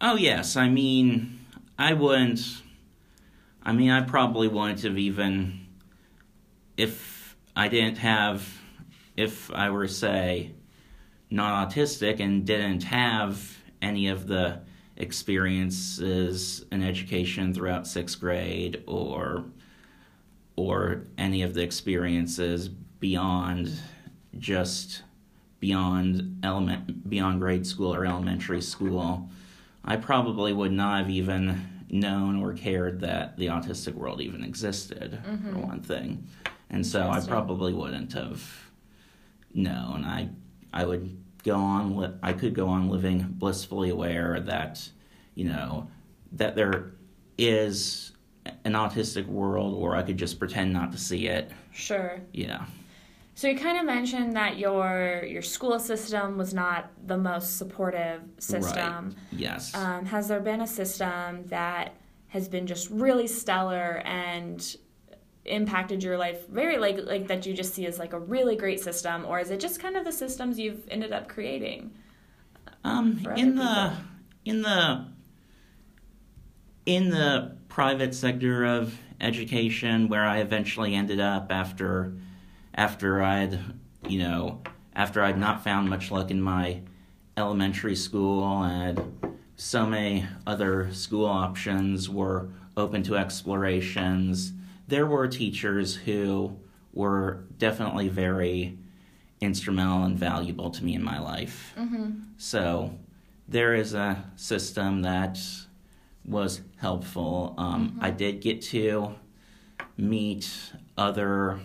Oh 0.00 0.16
yes, 0.16 0.56
I 0.56 0.68
mean, 0.68 1.40
I 1.78 1.94
wouldn't. 1.94 2.62
I 3.62 3.72
mean, 3.72 3.90
I 3.90 4.02
probably 4.02 4.46
wouldn't 4.46 4.82
have 4.82 4.98
even 4.98 5.66
if 6.76 7.36
I 7.56 7.68
didn't 7.68 7.96
have, 7.98 8.46
if 9.16 9.50
I 9.52 9.70
were 9.70 9.88
say, 9.88 10.52
not 11.30 11.68
autistic 11.68 12.20
and 12.20 12.44
didn't 12.44 12.84
have 12.84 13.58
any 13.82 14.08
of 14.08 14.26
the 14.26 14.60
experiences 14.96 16.64
in 16.70 16.82
education 16.82 17.52
throughout 17.52 17.86
sixth 17.86 18.20
grade 18.20 18.82
or 18.86 19.44
or 20.56 21.02
any 21.18 21.42
of 21.42 21.54
the 21.54 21.62
experiences 21.62 22.68
beyond 22.68 23.72
just 24.38 25.02
beyond 25.58 26.38
element 26.44 27.08
beyond 27.10 27.40
grade 27.40 27.66
school 27.66 27.92
or 27.92 28.04
elementary 28.04 28.60
school 28.60 29.28
I 29.84 29.96
probably 29.96 30.52
would 30.52 30.72
not 30.72 30.98
have 30.98 31.10
even 31.10 31.84
known 31.90 32.42
or 32.42 32.54
cared 32.54 33.00
that 33.00 33.36
the 33.36 33.46
autistic 33.46 33.94
world 33.94 34.20
even 34.20 34.42
existed, 34.42 35.20
for 35.22 35.30
mm-hmm. 35.30 35.62
one 35.62 35.80
thing. 35.80 36.26
And 36.70 36.84
so 36.86 37.08
I 37.08 37.20
probably 37.20 37.72
wouldn't 37.72 38.12
have 38.14 38.42
known. 39.52 40.04
I 40.04 40.30
I 40.74 40.84
would 40.84 41.16
go 41.44 41.54
on. 41.54 41.96
Li- 41.96 42.14
I 42.22 42.32
could 42.32 42.54
go 42.54 42.68
on 42.68 42.90
living 42.90 43.26
blissfully 43.38 43.90
aware 43.90 44.40
that, 44.40 44.86
you 45.36 45.44
know, 45.44 45.88
that 46.32 46.56
there 46.56 46.92
is 47.38 48.12
an 48.64 48.72
autistic 48.72 49.26
world, 49.26 49.74
or 49.74 49.96
I 49.96 50.02
could 50.02 50.18
just 50.18 50.38
pretend 50.38 50.72
not 50.72 50.92
to 50.92 50.98
see 50.98 51.28
it. 51.28 51.50
Sure. 51.72 52.20
Yeah. 52.32 52.66
So 53.36 53.48
you 53.48 53.58
kind 53.58 53.78
of 53.78 53.84
mentioned 53.84 54.36
that 54.36 54.58
your 54.58 55.24
your 55.26 55.42
school 55.42 55.78
system 55.78 56.36
was 56.36 56.52
not 56.52 56.90
the 57.06 57.16
most 57.16 57.56
supportive 57.56 58.22
system. 58.38 59.06
Right. 59.06 59.14
Yes. 59.32 59.74
Um, 59.74 60.04
has 60.06 60.28
there 60.28 60.40
been 60.40 60.60
a 60.60 60.66
system 60.66 61.46
that 61.46 61.94
has 62.28 62.48
been 62.48 62.66
just 62.66 62.90
really 62.90 63.28
stellar 63.28 64.02
and 64.04 64.76
impacted 65.44 66.02
your 66.02 66.16
life 66.16 66.48
very 66.48 66.78
like 66.78 66.98
like 67.04 67.26
that 67.28 67.44
you 67.44 67.52
just 67.52 67.74
see 67.74 67.86
as 67.86 67.98
like 67.98 68.12
a 68.12 68.18
really 68.18 68.56
great 68.56 68.80
system, 68.80 69.24
or 69.26 69.38
is 69.40 69.50
it 69.50 69.60
just 69.60 69.80
kind 69.80 69.96
of 69.96 70.04
the 70.04 70.12
systems 70.12 70.58
you've 70.58 70.88
ended 70.88 71.12
up 71.12 71.28
creating? 71.28 71.92
Um, 72.82 73.20
in 73.36 73.56
the 73.56 73.92
people. 73.92 74.04
in 74.44 74.62
the 74.62 75.06
in 76.86 77.10
the 77.10 77.56
private 77.68 78.14
sector 78.14 78.64
of 78.64 78.98
education, 79.20 80.08
where 80.08 80.24
I 80.24 80.38
eventually 80.38 80.94
ended 80.94 81.20
up 81.20 81.50
after 81.50 82.14
after 82.74 83.22
I'd 83.22 83.58
you 84.08 84.18
know 84.18 84.62
after 84.94 85.22
I'd 85.22 85.38
not 85.38 85.64
found 85.64 85.90
much 85.90 86.10
luck 86.10 86.30
in 86.30 86.40
my 86.40 86.82
elementary 87.36 87.96
school 87.96 88.62
and 88.62 89.36
so 89.56 89.86
many 89.86 90.26
other 90.46 90.92
school 90.92 91.26
options 91.26 92.08
were 92.08 92.48
open 92.76 93.02
to 93.04 93.16
explorations. 93.16 94.52
There 94.86 95.06
were 95.06 95.28
teachers 95.28 95.94
who 95.96 96.58
were 96.92 97.44
definitely 97.58 98.08
very 98.08 98.78
instrumental 99.40 100.04
and 100.04 100.18
valuable 100.18 100.70
to 100.70 100.84
me 100.84 100.94
in 100.94 101.02
my 101.02 101.18
life. 101.18 101.74
Mm-hmm. 101.76 102.10
So 102.36 102.98
there 103.48 103.74
is 103.74 103.94
a 103.94 104.24
system 104.36 105.02
that 105.02 105.38
was 106.24 106.62
helpful. 106.76 107.54
Um, 107.58 107.98
I 108.00 108.10
did 108.10 108.40
get 108.40 108.62
to 108.62 109.14
meet 109.96 110.50
other 110.96 111.60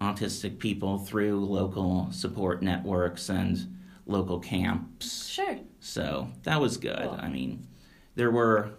autistic 0.00 0.58
people 0.58 0.98
through 0.98 1.44
local 1.44 2.08
support 2.10 2.62
networks 2.62 3.28
and 3.28 3.78
local 4.06 4.38
camps. 4.38 5.28
Sure. 5.28 5.58
So 5.80 6.28
that 6.42 6.60
was 6.60 6.76
good. 6.76 6.98
Cool. 6.98 7.18
I 7.20 7.28
mean, 7.28 7.66
there 8.14 8.30
were, 8.30 8.70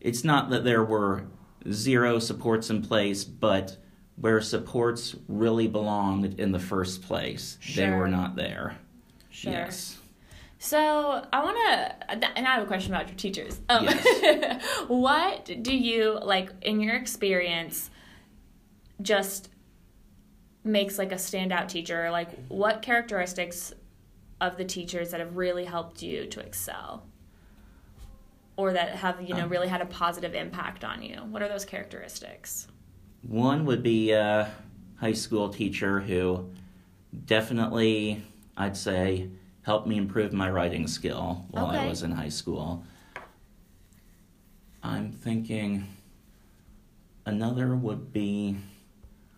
it's 0.00 0.24
not 0.24 0.50
that 0.50 0.64
there 0.64 0.84
were 0.84 1.24
zero 1.70 2.18
supports 2.18 2.70
in 2.70 2.82
place, 2.82 3.24
but 3.24 3.76
where 4.16 4.40
supports 4.40 5.14
really 5.28 5.68
belonged 5.68 6.40
in 6.40 6.52
the 6.52 6.58
first 6.58 7.02
place, 7.02 7.58
they 7.76 7.90
were 7.90 8.08
not 8.08 8.36
there. 8.36 8.76
Sure. 9.30 9.52
Yes. 9.52 9.98
So 10.58 11.24
I 11.32 11.44
want 11.44 11.56
to, 11.68 12.12
and 12.36 12.46
I 12.46 12.54
have 12.54 12.64
a 12.64 12.66
question 12.66 12.92
about 12.92 13.06
your 13.06 13.16
teachers. 13.16 13.60
Um, 13.68 13.86
what 14.88 15.62
do 15.62 15.76
you 15.76 16.18
like 16.20 16.50
in 16.62 16.80
your 16.80 16.96
experience? 16.96 17.90
Just 19.00 19.50
makes 20.64 20.98
like 20.98 21.12
a 21.12 21.16
standout 21.16 21.68
teacher. 21.68 22.10
Like, 22.10 22.30
what 22.48 22.82
characteristics 22.82 23.72
of 24.40 24.56
the 24.56 24.64
teachers 24.64 25.10
that 25.10 25.20
have 25.20 25.36
really 25.36 25.64
helped 25.64 26.02
you 26.02 26.26
to 26.26 26.40
excel, 26.40 27.06
or 28.58 28.72
that 28.72 28.96
have 28.96 29.22
you 29.22 29.34
know 29.34 29.44
Um. 29.44 29.48
really 29.48 29.68
had 29.68 29.80
a 29.80 29.86
positive 29.86 30.34
impact 30.34 30.84
on 30.84 31.00
you? 31.00 31.14
What 31.30 31.40
are 31.42 31.48
those 31.48 31.64
characteristics? 31.64 32.66
One 33.22 33.64
would 33.64 33.82
be 33.82 34.10
a 34.10 34.50
high 34.96 35.12
school 35.12 35.48
teacher 35.48 36.00
who 36.00 36.50
definitely, 37.24 38.22
I'd 38.56 38.76
say, 38.76 39.30
helped 39.62 39.86
me 39.86 39.96
improve 39.96 40.32
my 40.32 40.50
writing 40.50 40.86
skill 40.88 41.46
while 41.50 41.66
I 41.66 41.86
was 41.86 42.02
in 42.02 42.10
high 42.10 42.28
school. 42.28 42.84
I'm 44.82 45.12
thinking 45.12 45.86
another 47.26 47.76
would 47.76 48.12
be, 48.12 48.56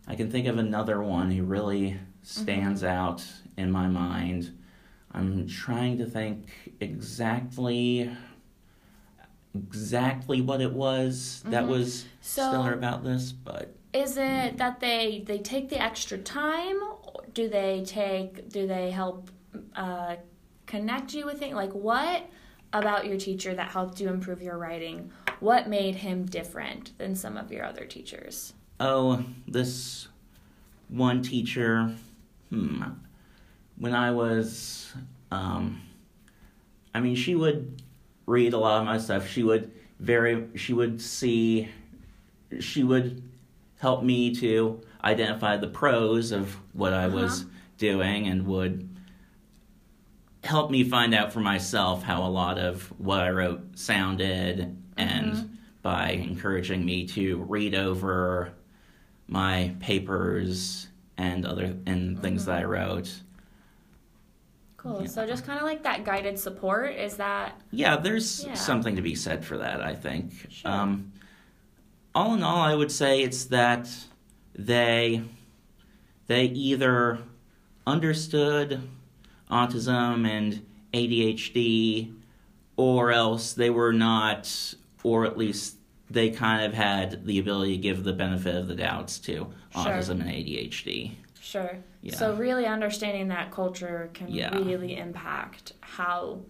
I 0.06 0.14
can 0.14 0.30
think 0.30 0.46
of 0.46 0.59
another 0.59 1.02
one 1.02 1.30
who 1.30 1.42
really 1.42 1.98
stands 2.22 2.85
out 2.85 3.24
in 3.59 3.70
my 3.70 3.87
mind. 3.87 4.56
I'm 5.12 5.46
trying 5.46 5.98
to 5.98 6.06
think 6.06 6.72
exactly 6.80 8.11
exactly 9.54 10.40
what 10.40 10.60
it 10.60 10.72
was 10.72 11.42
that 11.46 11.64
Mhm. 11.64 11.68
was 11.68 12.04
So- 12.20 12.48
stellar 12.48 12.72
about 12.72 13.04
this, 13.04 13.32
but 13.32 13.74
Is 13.92 14.16
it 14.16 14.56
that 14.58 14.78
they 14.78 15.24
they 15.26 15.38
take 15.38 15.68
the 15.68 15.80
extra 15.82 16.16
time? 16.18 16.76
Or 17.02 17.24
Do 17.34 17.48
they 17.48 17.82
take? 17.84 18.48
Do 18.48 18.66
they 18.66 18.90
help 18.90 19.30
uh, 19.74 20.16
connect 20.66 21.12
you 21.14 21.26
with 21.26 21.38
things? 21.40 21.54
Like 21.56 21.72
what 21.72 22.28
about 22.72 23.06
your 23.06 23.16
teacher 23.16 23.52
that 23.54 23.70
helped 23.70 24.00
you 24.00 24.08
improve 24.08 24.40
your 24.42 24.56
writing? 24.58 25.10
What 25.40 25.68
made 25.68 25.96
him 25.96 26.24
different 26.26 26.96
than 26.98 27.16
some 27.16 27.36
of 27.36 27.50
your 27.50 27.64
other 27.64 27.84
teachers? 27.84 28.54
oh, 28.82 29.24
this 29.46 30.08
one 30.88 31.20
teacher, 31.22 31.94
hmm, 32.48 32.82
when 33.76 33.94
I 33.94 34.10
was, 34.10 34.90
um, 35.30 35.82
I 36.94 37.00
mean, 37.00 37.14
she 37.14 37.34
would 37.34 37.82
read 38.30 38.52
a 38.52 38.58
lot 38.58 38.80
of 38.80 38.86
my 38.86 38.96
stuff. 38.98 39.28
She 39.28 39.42
would 39.42 39.72
very, 39.98 40.46
she 40.56 40.72
would 40.72 41.00
see, 41.00 41.68
she 42.60 42.84
would 42.84 43.22
help 43.78 44.02
me 44.04 44.34
to 44.36 44.80
identify 45.02 45.56
the 45.56 45.66
pros 45.66 46.30
of 46.32 46.54
what 46.72 46.92
I 46.92 47.08
was 47.08 47.42
Uh-huh. 47.42 47.50
doing 47.78 48.28
and 48.28 48.46
would 48.46 48.88
help 50.44 50.70
me 50.70 50.84
find 50.84 51.14
out 51.14 51.32
for 51.32 51.40
myself 51.40 52.02
how 52.02 52.22
a 52.24 52.28
lot 52.30 52.58
of 52.58 52.82
what 52.98 53.20
I 53.20 53.30
wrote 53.30 53.60
sounded 53.78 54.76
and 54.96 55.32
Mm-hmm. 55.32 55.46
by 55.82 56.10
encouraging 56.10 56.84
me 56.84 57.06
to 57.08 57.38
read 57.48 57.74
over 57.74 58.52
my 59.26 59.74
papers 59.80 60.88
and 61.16 61.44
other 61.46 61.74
and 61.86 62.20
things 62.22 62.44
that 62.46 62.58
I 62.58 62.62
Mm-hmm. 62.62 62.70
wrote. 62.70 63.20
Cool. 64.80 65.02
Yeah. 65.02 65.08
So 65.08 65.26
just 65.26 65.44
kind 65.44 65.58
of 65.58 65.64
like 65.66 65.82
that 65.82 66.04
guided 66.04 66.38
support 66.38 66.94
is 66.96 67.16
that 67.16 67.60
Yeah, 67.70 67.96
there's 67.96 68.44
Yeah. 68.44 68.54
something 68.54 68.96
to 68.96 69.02
be 69.02 69.14
said 69.14 69.44
for 69.44 69.58
that, 69.58 69.82
I 69.82 69.94
think. 69.94 70.32
Sure. 70.50 70.70
Um, 70.70 71.12
all 72.14 72.32
in 72.34 72.42
all, 72.42 72.60
I 72.62 72.74
would 72.74 72.90
say 72.90 73.22
it's 73.22 73.44
that 73.46 73.88
they 74.54 75.22
they 76.28 76.44
either 76.46 77.18
understood 77.86 78.80
autism 79.50 80.26
and 80.26 80.64
ADHD, 80.94 82.12
or 82.76 83.10
else 83.12 83.52
they 83.52 83.68
were 83.68 83.92
not, 83.92 84.74
or 85.02 85.26
at 85.26 85.36
least 85.36 85.74
they 86.08 86.30
kind 86.30 86.64
of 86.64 86.72
had 86.72 87.26
the 87.26 87.38
ability 87.38 87.72
to 87.76 87.82
give 87.82 88.04
the 88.04 88.12
benefit 88.12 88.54
of 88.54 88.66
the 88.68 88.74
doubts 88.76 89.18
to 89.18 89.32
Sure. 89.32 89.52
autism 89.74 90.20
and 90.20 90.30
ADHD. 90.30 91.12
Sure. 91.40 91.79
Yeah. 92.03 92.14
So 92.14 92.35
really 92.35 92.66
understanding 92.66 93.29
that 93.29 93.50
culture 93.50 94.11
can 94.14 94.29
Yeah. 94.29 94.57
really 94.59 94.96
impact 94.96 95.72
how 95.81 96.40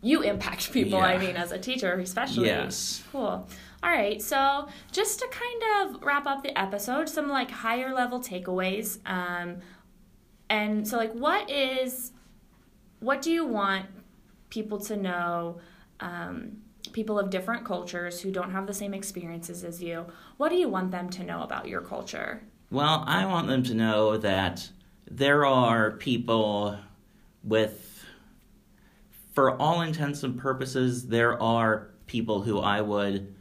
you 0.00 0.22
impact 0.22 0.72
people. 0.72 0.98
I 1.00 1.16
mean, 1.18 1.36
as 1.36 1.52
a 1.52 1.58
teacher, 1.58 1.94
especially. 1.94 2.46
Yes. 2.46 3.02
Cool. 3.12 3.46
All 3.82 3.90
right. 3.90 4.20
So 4.20 4.68
just 4.92 5.18
to 5.20 5.28
kind 5.28 5.94
of 5.94 6.02
wrap 6.02 6.26
up 6.26 6.42
the 6.42 6.58
episode, 6.58 7.08
some 7.08 7.28
like 7.28 7.50
higher 7.50 7.94
level 7.94 8.20
takeaways. 8.20 8.98
Um, 9.06 9.58
and 10.50 10.86
so 10.86 10.96
like, 10.98 11.12
what 11.12 11.50
is, 11.50 12.12
what 13.00 13.22
do 13.22 13.30
you 13.30 13.46
want 13.46 13.86
people 14.50 14.78
to 14.80 14.96
know? 14.96 15.58
Um, 16.00 16.58
people 16.92 17.18
of 17.18 17.30
different 17.30 17.64
cultures 17.64 18.20
who 18.20 18.30
don't 18.30 18.50
have 18.52 18.66
the 18.66 18.74
same 18.74 18.92
experiences 18.94 19.64
as 19.64 19.82
you. 19.82 20.04
What 20.36 20.50
do 20.50 20.56
you 20.56 20.68
want 20.68 20.90
them 20.90 21.08
to 21.10 21.24
know 21.24 21.42
about 21.42 21.66
your 21.66 21.80
culture? 21.80 22.42
Well, 22.70 23.04
I 23.06 23.26
want 23.26 23.46
them 23.48 23.62
to 23.64 23.74
know 23.74 24.16
that 24.16 24.68
there 25.10 25.46
are 25.46 25.92
people 25.92 26.78
with, 27.42 28.04
for 29.32 29.50
all 29.60 29.82
intents 29.82 30.22
and 30.22 30.38
purposes, 30.38 31.08
there 31.08 31.40
are 31.40 31.90
people 32.06 32.42
who 32.42 32.58
I 32.58 32.80
would 32.80 33.34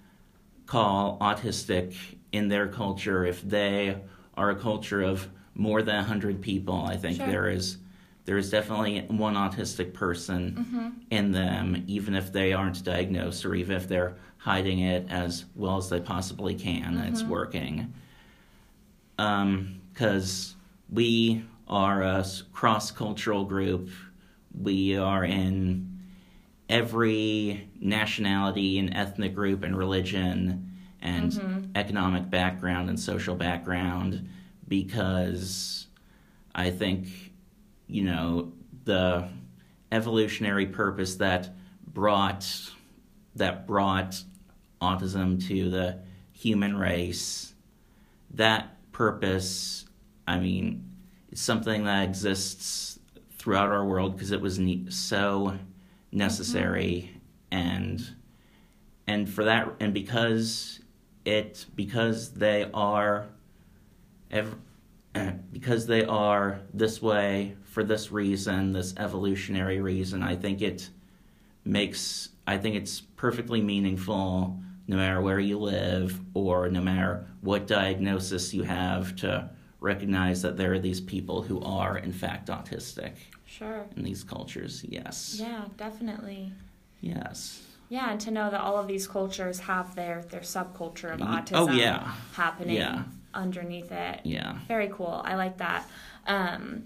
call 0.65 1.17
autistic 1.19 1.95
in 2.31 2.47
their 2.47 2.67
culture. 2.67 3.25
If 3.25 3.41
they 3.41 3.97
are 4.36 4.49
a 4.49 4.55
culture 4.55 5.01
of 5.01 5.29
more 5.55 5.81
than 5.81 5.95
100 5.95 6.41
people, 6.41 6.86
I 6.86 6.97
think 6.97 7.17
Sure. 7.17 7.27
there 7.27 7.49
is. 7.49 7.77
There 8.25 8.38
is 8.38 8.49
definitely 8.49 9.01
one 9.01 9.36
autistic 9.36 9.93
person 9.93 10.55
mm-hmm. 10.57 10.89
in 11.12 11.33
them, 11.33 11.83
even 11.88 12.15
if 12.15 12.31
they 12.31 12.53
aren't 12.53 12.81
diagnosed 12.81 13.43
or 13.45 13.53
even 13.53 13.75
if 13.75 13.88
they're 13.89 14.15
hiding 14.38 14.79
it 14.79 15.07
as 15.09 15.43
well 15.55 15.75
as 15.75 15.89
they 15.89 15.99
possibly 15.99 16.55
can. 16.55 16.97
and 16.97 17.09
It's 17.09 17.21
mm-hmm. 17.21 17.31
working 17.31 17.93
Um, 19.17 19.82
because 19.93 20.56
we 20.89 21.45
are 21.67 22.02
a 22.02 22.26
cross 22.52 22.91
cultural 22.91 23.45
group. 23.45 23.89
We 24.60 24.97
are 24.97 25.23
in 25.23 25.99
every 26.67 27.69
nationality 27.80 28.80
and 28.80 28.95
ethnic 28.95 29.36
group 29.36 29.63
and 29.63 29.78
religion 29.78 30.71
and 31.02 31.32
mm-hmm. 31.32 31.71
economic 31.76 32.30
background 32.30 32.89
and 32.89 32.99
social 32.99 33.36
background 33.36 34.28
because 34.67 35.88
I 36.56 36.69
think, 36.69 37.08
you 37.88 38.04
know, 38.04 38.54
the 38.86 39.28
evolutionary 39.91 40.65
purpose 40.65 41.15
that 41.15 41.54
brought 41.86 42.49
that 43.36 43.67
brought 43.67 44.23
autism 44.82 45.45
to 45.47 45.69
the 45.69 45.99
human 46.32 46.76
race 46.76 47.54
that 48.32 48.76
purpose, 48.93 49.86
I 50.27 50.39
mean, 50.39 50.89
it's 51.32 51.41
something 51.41 51.84
that 51.86 52.08
exists 52.08 52.99
throughout 53.38 53.69
our 53.69 53.84
world 53.84 54.15
because 54.15 54.32
it 54.32 54.39
was 54.39 54.58
ne- 54.60 54.89
so 54.89 55.58
necessary. 56.12 57.12
Mm-hmm. 57.12 57.17
And 57.58 58.15
and 59.06 59.29
for 59.29 59.43
that 59.43 59.69
and 59.79 59.93
because 59.93 60.79
it 61.25 61.65
because 61.75 62.32
they 62.32 62.69
are 62.73 63.27
ev- 64.32 64.56
because 65.51 65.88
they 65.88 66.06
are 66.06 66.62
this 66.73 67.01
way 67.01 67.56
for 67.65 67.84
this 67.84 68.12
reason, 68.12 68.71
this 68.71 68.93
evolutionary 68.97 69.82
reason, 69.82 70.23
I 70.23 70.36
think 70.36 70.62
it 70.62 70.89
makes 71.65 72.29
I 72.47 72.58
think 72.58 72.75
it's 72.75 73.01
perfectly 73.01 73.62
meaningful 73.62 74.60
no 74.88 74.98
matter 74.98 75.22
where 75.22 75.39
you 75.39 75.58
live 75.60 76.19
or 76.34 76.69
no 76.69 76.82
matter 76.82 77.28
what 77.41 77.67
diagnosis 77.67 78.54
you 78.54 78.63
have 78.63 79.15
to 79.17 79.50
recognize 79.80 80.41
that 80.41 80.58
there 80.58 80.74
are 80.74 80.80
these 80.80 81.02
people 81.02 81.41
who 81.41 81.62
are 81.62 81.98
in 81.98 82.12
fact 82.13 82.50
autistic 82.50 83.13
Sure. 83.46 83.86
in 83.96 84.04
these 84.04 84.24
cultures. 84.24 84.84
Yes. 84.88 85.38
Yeah, 85.39 85.65
definitely. 85.78 86.52
Yes. 87.02 87.62
Yeah, 87.89 88.10
and 88.12 88.19
to 88.22 88.32
know 88.32 88.50
that 88.50 88.62
all 88.62 88.78
of 88.80 88.88
these 88.88 89.08
cultures 89.08 89.60
have 89.60 89.93
their 89.96 90.24
their 90.30 90.41
subculture 90.41 91.13
of 91.13 91.19
autism 91.19 91.69
oh, 91.69 91.72
yeah. 91.72 92.13
happening 92.34 92.78
Yeah. 92.78 93.04
underneath 93.34 93.91
it. 93.91 94.22
Yeah. 94.24 94.58
Very 94.67 94.88
cool. 94.88 95.22
I 95.24 95.36
like 95.36 95.58
that. 95.58 95.88
Um, 96.26 96.86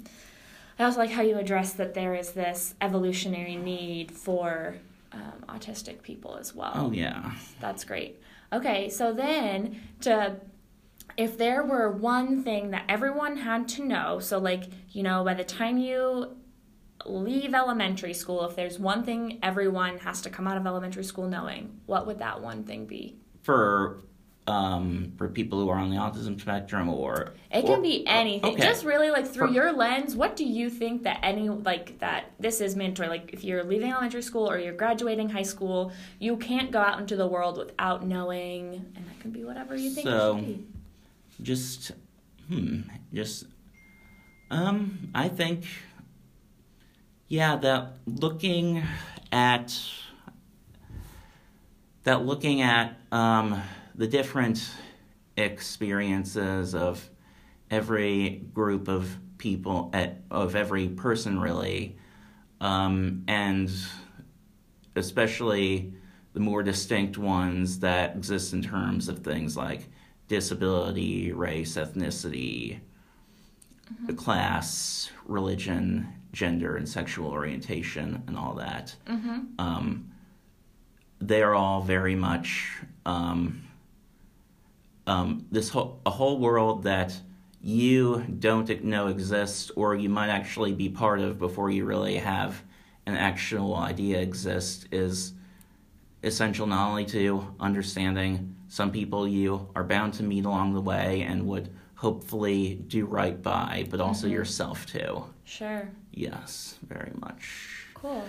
I 0.77 0.83
also 0.83 0.99
like 0.99 1.11
how 1.11 1.21
you 1.21 1.37
address 1.37 1.73
that 1.73 1.93
there 1.93 2.13
is 2.15 2.31
this 2.33 2.75
evolutionary 2.81 3.55
need 3.55 4.11
for 4.11 4.75
um, 5.11 5.45
autistic 5.49 6.01
people 6.01 6.37
as 6.37 6.53
well. 6.53 6.73
Oh 6.75 6.91
yeah. 6.91 7.31
That's 7.59 7.83
great. 7.83 8.21
Okay, 8.53 8.89
so 8.89 9.13
then 9.13 9.81
to 10.01 10.37
if 11.17 11.37
there 11.37 11.63
were 11.63 11.91
one 11.91 12.43
thing 12.43 12.71
that 12.71 12.85
everyone 12.87 13.37
had 13.37 13.67
to 13.69 13.83
know, 13.83 14.19
so 14.19 14.37
like, 14.37 14.65
you 14.91 15.01
know, 15.01 15.23
by 15.23 15.33
the 15.33 15.43
time 15.43 15.77
you 15.77 16.37
leave 17.05 17.53
elementary 17.53 18.13
school, 18.13 18.45
if 18.47 18.55
there's 18.55 18.77
one 18.77 19.03
thing 19.03 19.39
everyone 19.41 19.97
has 19.99 20.21
to 20.21 20.29
come 20.29 20.47
out 20.47 20.57
of 20.57 20.67
elementary 20.67 21.03
school 21.03 21.27
knowing, 21.27 21.79
what 21.85 22.05
would 22.05 22.19
that 22.19 22.41
one 22.41 22.63
thing 22.63 22.85
be? 22.85 23.17
For 23.41 24.03
um 24.47 25.11
for 25.17 25.27
people 25.27 25.59
who 25.59 25.67
are 25.69 25.77
on 25.77 25.89
the 25.89 25.97
autism 25.97 26.39
spectrum 26.39 26.87
or 26.89 27.33
It 27.51 27.65
or- 27.65 27.67
can 27.75 27.81
be 27.81 28.07
anything. 28.07 28.53
okay. 28.53 28.63
Just 28.63 28.85
really 28.85 29.09
like 29.11 29.27
through 29.27 29.47
For- 29.47 29.53
your 29.53 29.73
lens, 29.73 30.15
what 30.15 30.35
do 30.37 30.45
you 30.45 30.69
think 30.69 31.03
that 31.03 31.19
any 31.21 31.49
like 31.49 31.99
that 31.99 32.31
this 32.39 32.61
is 32.61 32.75
mandatory? 32.75 33.09
Like 33.09 33.31
if 33.33 33.43
you're 33.43 33.63
leaving 33.65 33.91
elementary 33.91 34.21
school 34.21 34.49
or 34.49 34.57
you're 34.57 34.73
graduating 34.73 35.29
high 35.29 35.43
school, 35.43 35.91
you 36.19 36.37
can't 36.37 36.71
go 36.71 36.79
out 36.79 36.99
into 36.99 37.15
the 37.17 37.27
world 37.27 37.57
without 37.57 38.05
knowing 38.05 38.85
and 38.95 39.05
that 39.05 39.19
can 39.19 39.31
be 39.31 39.43
whatever 39.43 39.75
you 39.75 39.89
think 39.89 40.07
So- 40.07 40.43
just 41.43 41.91
hmm 42.47 42.81
just 43.13 43.45
um 44.49 45.09
i 45.13 45.27
think 45.27 45.65
yeah 47.27 47.57
that 47.57 47.93
looking 48.07 48.81
at 49.31 49.77
that 52.05 52.25
looking 52.25 52.61
at 52.61 52.97
um 53.11 53.61
the 53.97 54.07
different 54.07 54.69
experiences 55.35 56.73
of 56.73 57.09
every 57.69 58.43
group 58.53 58.87
of 58.87 59.17
people 59.37 59.89
at, 59.93 60.21
of 60.31 60.55
every 60.55 60.87
person 60.87 61.39
really 61.39 61.95
um 62.59 63.23
and 63.27 63.69
especially 64.95 65.93
the 66.33 66.39
more 66.39 66.63
distinct 66.63 67.17
ones 67.17 67.79
that 67.79 68.15
exist 68.15 68.53
in 68.53 68.61
terms 68.61 69.09
of 69.09 69.19
things 69.19 69.57
like 69.57 69.87
disability, 70.27 71.31
race, 71.31 71.75
ethnicity, 71.75 72.79
class, 74.15 75.09
religion, 75.25 76.07
gender, 76.33 76.75
and 76.75 76.87
sexual 76.87 77.31
orientation, 77.31 78.23
and 78.27 78.37
all 78.37 78.53
that. 78.55 78.95
Mm-hmm. 79.07 79.39
Um, 79.57 80.11
they're 81.19 81.55
all 81.55 81.81
very 81.81 82.15
much 82.15 82.71
um, 83.05 83.63
um, 85.07 85.45
this 85.51 85.69
whole 85.69 85.99
a 86.05 86.09
whole 86.09 86.37
world 86.37 86.83
that 86.83 87.19
you 87.61 88.23
don't 88.39 88.83
know 88.83 89.07
exists, 89.07 89.71
or 89.71 89.95
you 89.95 90.09
might 90.09 90.29
actually 90.29 90.73
be 90.73 90.89
part 90.89 91.19
of 91.19 91.39
before 91.39 91.71
you 91.71 91.85
really 91.85 92.17
have 92.17 92.61
an 93.05 93.15
actual 93.15 93.75
idea 93.75 94.19
exist 94.19 94.87
is 94.91 95.33
essential 96.23 96.67
not 96.67 96.89
only 96.89 97.05
to 97.05 97.55
understanding 97.59 98.55
some 98.67 98.91
people 98.91 99.27
you 99.27 99.69
are 99.75 99.83
bound 99.83 100.13
to 100.13 100.23
meet 100.23 100.45
along 100.45 100.73
the 100.73 100.81
way 100.81 101.21
and 101.21 101.47
would 101.47 101.73
hopefully 101.95 102.75
do 102.87 103.05
right 103.05 103.41
by, 103.41 103.87
but 103.89 104.01
also 104.01 104.27
yourself 104.27 104.85
too. 104.85 105.23
Sure. 105.45 105.89
Yes, 106.11 106.77
very 106.85 107.11
much. 107.19 107.85
Cool. 107.93 108.23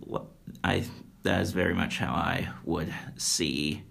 What 0.00 0.24
I 0.64 0.84
that 1.22 1.42
is 1.42 1.52
very 1.52 1.74
much 1.74 1.98
how 1.98 2.12
I 2.12 2.48
would 2.64 2.92
see 3.16 3.82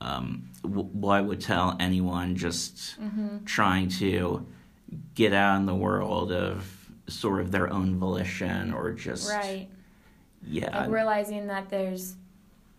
um, 0.00 0.48
what 0.62 1.12
I 1.12 1.20
would 1.20 1.40
tell 1.40 1.76
anyone 1.78 2.36
just 2.36 3.00
mm-hmm. 3.00 3.44
trying 3.44 3.88
to 3.90 4.46
get 5.14 5.32
out 5.32 5.56
in 5.56 5.66
the 5.66 5.74
world 5.74 6.32
of 6.32 6.66
sort 7.08 7.40
of 7.40 7.50
their 7.50 7.72
own 7.72 7.98
volition 7.98 8.72
or 8.72 8.92
just 8.92 9.30
right 9.30 9.68
yeah 10.46 10.82
like 10.82 10.90
realizing 10.90 11.46
that 11.48 11.68
there's 11.68 12.14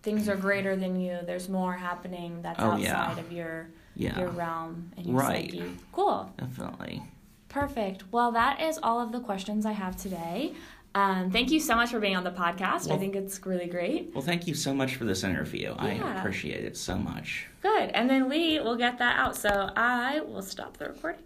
things 0.03 0.27
are 0.27 0.35
greater 0.35 0.75
than 0.75 0.99
you 0.99 1.19
there's 1.25 1.49
more 1.49 1.73
happening 1.73 2.41
that's 2.41 2.59
oh, 2.61 2.71
outside 2.71 2.81
yeah. 2.81 3.19
of 3.19 3.31
your 3.31 3.69
yeah. 3.95 4.17
your 4.17 4.29
realm 4.29 4.91
and 4.97 5.05
your 5.05 5.15
right. 5.15 5.51
psyche 5.51 5.71
cool 5.91 6.33
definitely 6.37 7.03
perfect 7.49 8.03
well 8.11 8.31
that 8.31 8.61
is 8.61 8.79
all 8.81 9.01
of 9.01 9.11
the 9.11 9.19
questions 9.19 9.65
i 9.65 9.73
have 9.73 9.95
today 9.97 10.53
um, 10.93 11.31
thank 11.31 11.51
you 11.51 11.59
so 11.59 11.75
much 11.75 11.91
for 11.91 11.99
being 11.99 12.15
on 12.15 12.23
the 12.23 12.31
podcast. 12.31 12.87
Well, 12.87 12.95
I 12.95 12.99
think 12.99 13.15
it's 13.15 13.43
really 13.45 13.67
great. 13.67 14.11
Well, 14.13 14.23
thank 14.23 14.47
you 14.47 14.53
so 14.53 14.73
much 14.73 14.95
for 14.95 15.05
this 15.05 15.23
interview. 15.23 15.73
Yeah. 15.81 16.05
I 16.05 16.19
appreciate 16.19 16.65
it 16.65 16.75
so 16.75 16.97
much. 16.97 17.47
Good. 17.61 17.91
And 17.91 18.09
then 18.09 18.27
we 18.27 18.59
will 18.59 18.75
get 18.75 18.97
that 18.99 19.17
out. 19.17 19.35
So 19.35 19.69
I 19.75 20.19
will 20.21 20.41
stop 20.41 20.77
the 20.77 20.89
recording. 20.89 21.21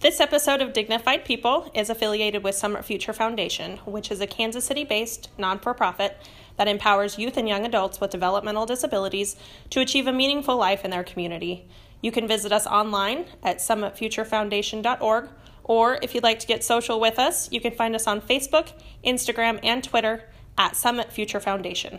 This 0.00 0.20
episode 0.20 0.60
of 0.60 0.72
Dignified 0.72 1.24
People 1.24 1.70
is 1.74 1.88
affiliated 1.88 2.44
with 2.44 2.54
Summit 2.54 2.84
Future 2.84 3.14
Foundation, 3.14 3.78
which 3.78 4.10
is 4.10 4.20
a 4.20 4.26
Kansas 4.26 4.64
City 4.64 4.84
based 4.84 5.30
non 5.38 5.58
for 5.58 5.72
profit 5.74 6.18
that 6.58 6.68
empowers 6.68 7.18
youth 7.18 7.36
and 7.36 7.48
young 7.48 7.64
adults 7.64 8.00
with 8.00 8.10
developmental 8.10 8.66
disabilities 8.66 9.36
to 9.70 9.80
achieve 9.80 10.06
a 10.06 10.12
meaningful 10.12 10.56
life 10.56 10.84
in 10.84 10.90
their 10.90 11.02
community. 11.02 11.66
You 12.02 12.12
can 12.12 12.28
visit 12.28 12.52
us 12.52 12.66
online 12.66 13.24
at 13.42 13.58
summitfuturefoundation.org, 13.58 15.28
or 15.68 15.98
if 16.00 16.14
you'd 16.14 16.22
like 16.22 16.38
to 16.38 16.46
get 16.46 16.62
social 16.62 17.00
with 17.00 17.18
us, 17.18 17.50
you 17.50 17.60
can 17.60 17.72
find 17.72 17.94
us 17.96 18.06
on 18.06 18.20
Facebook, 18.20 18.72
Instagram, 19.04 19.58
and 19.64 19.82
Twitter 19.82 20.30
at 20.56 20.76
Summit 20.76 21.12
Future 21.12 21.40
Foundation. 21.40 21.98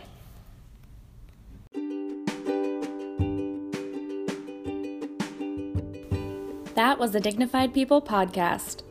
That 6.76 6.98
was 6.98 7.12
the 7.12 7.20
Dignified 7.20 7.74
People 7.74 8.02
podcast. 8.02 8.84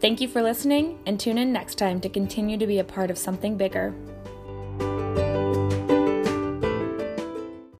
Thank 0.00 0.20
you 0.20 0.26
for 0.26 0.42
listening 0.42 0.98
and 1.06 1.20
tune 1.20 1.38
in 1.38 1.52
next 1.52 1.76
time 1.76 2.00
to 2.00 2.08
continue 2.08 2.58
to 2.58 2.66
be 2.66 2.78
a 2.80 2.84
part 2.84 3.10
of 3.10 3.18
something 3.18 3.56
bigger. 3.56 3.94